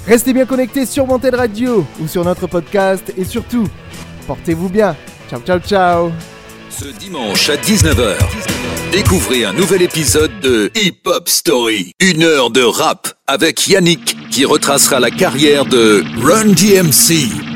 Restez 0.06 0.32
bien 0.32 0.46
connectés 0.46 0.86
sur 0.86 1.08
Wanted 1.08 1.34
Radio 1.34 1.84
ou 2.02 2.08
sur 2.08 2.24
notre 2.24 2.46
podcast 2.46 3.12
et 3.16 3.24
surtout, 3.24 3.64
portez-vous 4.26 4.68
bien. 4.68 4.96
Ciao 5.30 5.40
ciao 5.40 5.60
ciao 5.60 6.37
Ce 6.70 6.86
dimanche 6.98 7.48
à 7.48 7.56
19h, 7.56 8.16
découvrez 8.92 9.44
un 9.44 9.52
nouvel 9.52 9.82
épisode 9.82 10.30
de 10.40 10.70
Hip 10.76 11.00
Hop 11.06 11.28
Story. 11.28 11.92
Une 12.00 12.22
heure 12.22 12.50
de 12.50 12.62
rap 12.62 13.08
avec 13.26 13.66
Yannick 13.68 14.16
qui 14.30 14.44
retracera 14.44 15.00
la 15.00 15.10
carrière 15.10 15.64
de 15.64 16.04
Run 16.22 16.52
DMC. 16.52 17.47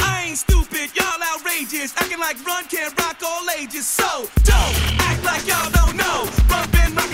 I 0.00 0.26
ain't 0.28 0.38
stupid, 0.38 0.90
y'all 0.94 1.22
outrageous. 1.34 1.94
Acting 1.96 2.20
like 2.20 2.36
Run 2.46 2.64
can't 2.66 2.92
rock 2.98 3.20
all 3.24 3.46
ages. 3.58 3.86
So 3.86 4.28
don't 4.44 4.74
act 5.00 5.24
like 5.24 5.46
y'all 5.46 5.70
don't 5.70 5.96
know. 5.96 6.28
Run 6.50 6.68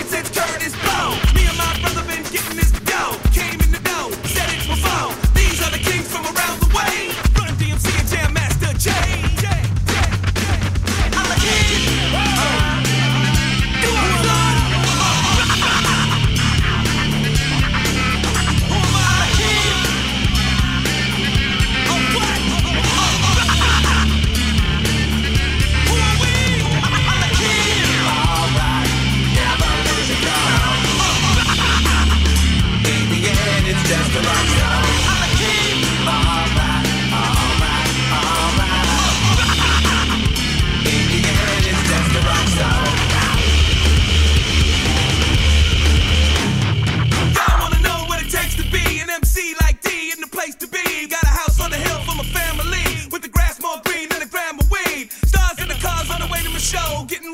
since 0.05 0.29
Curtis. 0.29 0.73
Me 1.35 1.43
and 1.47 1.57
my 1.57 1.73
brother 1.81 2.03
been 2.07 2.23
getting 2.31 2.57
this 2.57 2.71
dough. 2.71 3.17
Came 3.33 3.59
in 3.59 3.71
the 3.71 3.81
dough, 3.83 4.11
said. 4.23 4.55
These 5.33 5.61
are 5.61 5.71
the 5.71 5.79
kings 5.79 6.07
from 6.07 6.25
around 6.25 6.59
the 6.61 6.71
way. 6.75 7.11
Run 7.37 7.53
DMC 7.57 7.99
and 7.99 8.07
Jam 8.07 8.33
Master 8.33 8.73
J. 8.77 9.24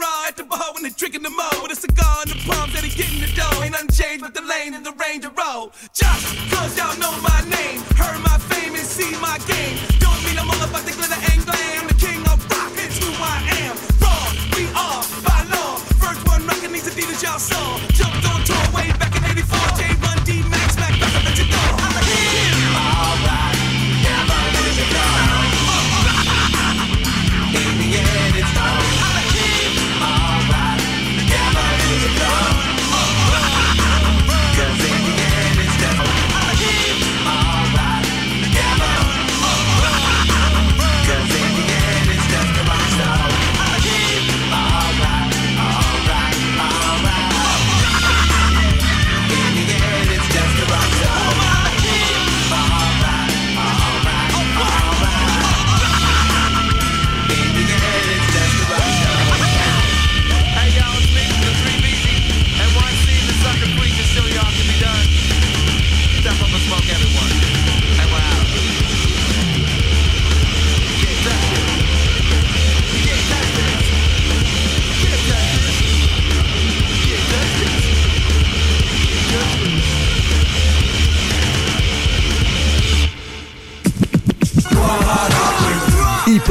raw 0.01 0.25
at 0.27 0.35
the 0.35 0.43
bar 0.43 0.73
when 0.73 0.83
they 0.83 0.89
drinking 0.89 1.21
the 1.21 1.29
mo 1.29 1.49
with 1.61 1.71
a 1.71 1.79
cigar 1.79 2.25
in 2.25 2.29
the 2.33 2.39
palms 2.49 2.73
that 2.73 2.83
he 2.83 2.89
getting 2.89 3.21
the 3.21 3.29
dough. 3.37 3.61
Ain't 3.61 3.77
nothing 3.77 3.93
changed 3.93 4.25
but 4.25 4.33
the 4.33 4.41
lane 4.41 4.73
and 4.73 4.83
the 4.83 4.95
range 4.97 5.23
of 5.25 5.37
road. 5.37 5.71
Just 5.93 6.25
cause 6.49 6.73
y'all 6.75 6.97
know 6.97 7.13
my 7.21 7.41
name, 7.45 7.79
heard 7.93 8.17
my 8.25 8.37
fame 8.49 8.73
and 8.73 8.87
see 8.87 9.13
my 9.21 9.37
game. 9.45 9.77
Don't 10.01 10.17
mean 10.25 10.37
I'm 10.41 10.49
all 10.49 10.63
about 10.65 10.83
the 10.89 10.93
glitter 10.97 11.21
and 11.31 11.39
glam. 11.45 11.85
The 11.87 11.97
king 12.01 12.21
of 12.33 12.41
rock, 12.49 12.73
it's 12.81 12.97
who 12.97 13.09
I 13.21 13.37
am. 13.61 13.73
Raw, 14.01 14.25
we 14.57 14.65
are 14.73 15.01
by 15.21 15.39
law. 15.53 15.77
First 16.01 16.25
one 16.25 16.41
rocking 16.49 16.73
these 16.73 16.89
Adidas 16.89 17.21
y'all 17.21 17.37
saw. 17.37 17.77
Jumped 17.93 18.25
on 18.25 18.41
tour. 18.43 18.70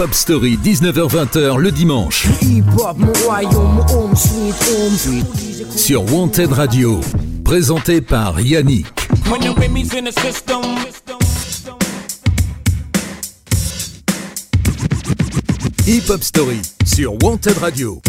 Hip-hop 0.01 0.15
Story, 0.15 0.59
19h-20h 0.65 1.59
le 1.59 1.71
dimanche. 1.71 2.27
Sur 5.77 6.11
Wanted 6.15 6.53
Radio, 6.53 7.01
présenté 7.45 8.01
par 8.01 8.41
Yannick. 8.41 8.87
Hip 15.87 16.03
Hop 16.09 16.23
Story 16.25 16.63
sur 16.87 17.23
Wanted 17.23 17.59
Radio. 17.59 18.01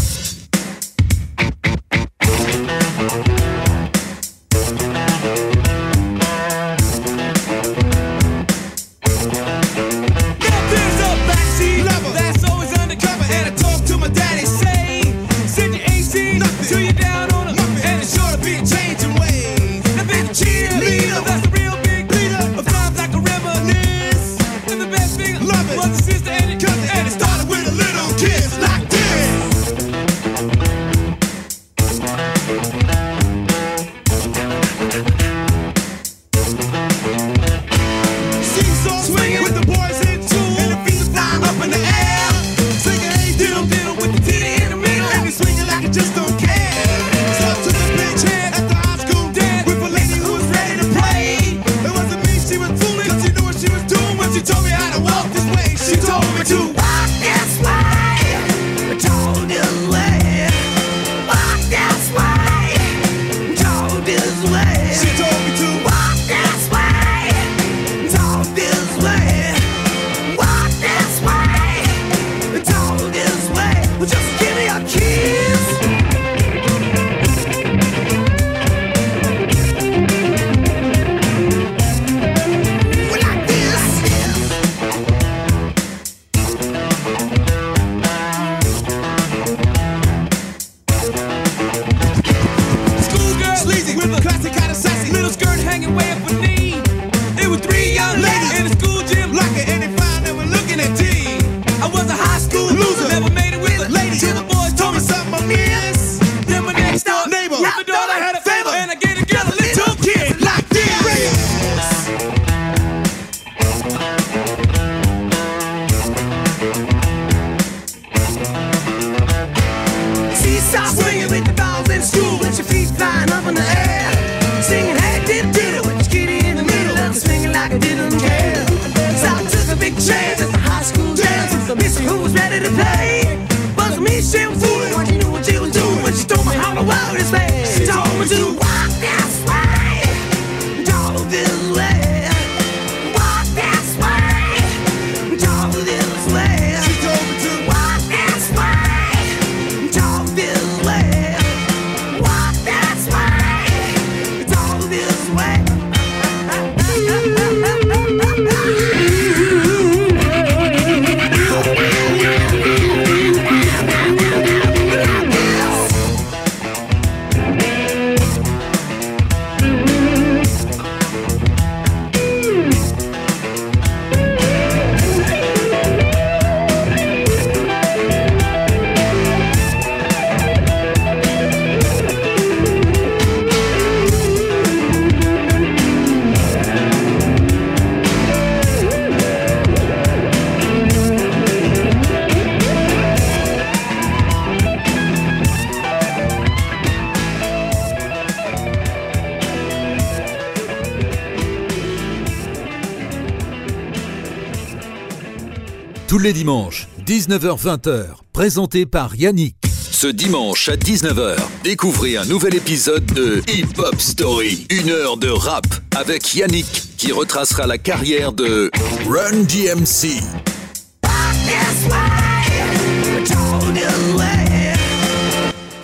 Les 206.22 206.34
dimanches, 206.34 206.88
19h-20h, 207.05 208.05
présenté 208.32 208.86
par 208.86 209.15
Yannick. 209.15 209.55
Ce 209.91 210.05
dimanche 210.05 210.69
à 210.69 210.76
19h, 210.76 211.36
découvrez 211.63 212.15
un 212.15 212.26
nouvel 212.26 212.55
épisode 212.55 213.05
de 213.05 213.41
Hip 213.47 213.80
Hop 213.80 213.99
Story. 213.99 214.67
Une 214.69 214.89
heure 214.91 215.17
de 215.17 215.30
rap 215.30 215.65
avec 215.95 216.36
Yannick 216.36 216.67
qui 216.97 217.11
retracera 217.11 217.65
la 217.65 217.80
carrière 217.80 218.34
de 218.34 218.69
Run 219.09 219.43
DMC. 219.43 220.22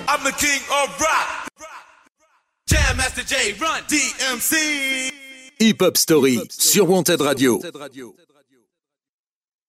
I'm 0.07 0.23
the 0.23 0.35
king 0.37 0.61
of 0.69 0.99
rock. 0.99 1.47
Jam 2.69 2.97
Master 2.97 3.23
J, 3.25 3.55
run 3.59 3.81
DMC. 3.89 5.11
Hip 5.59 5.81
Hop 5.81 5.97
Story 5.97 6.39
sur 6.49 6.87
Wanted 6.89 7.21
Radio. 7.21 7.59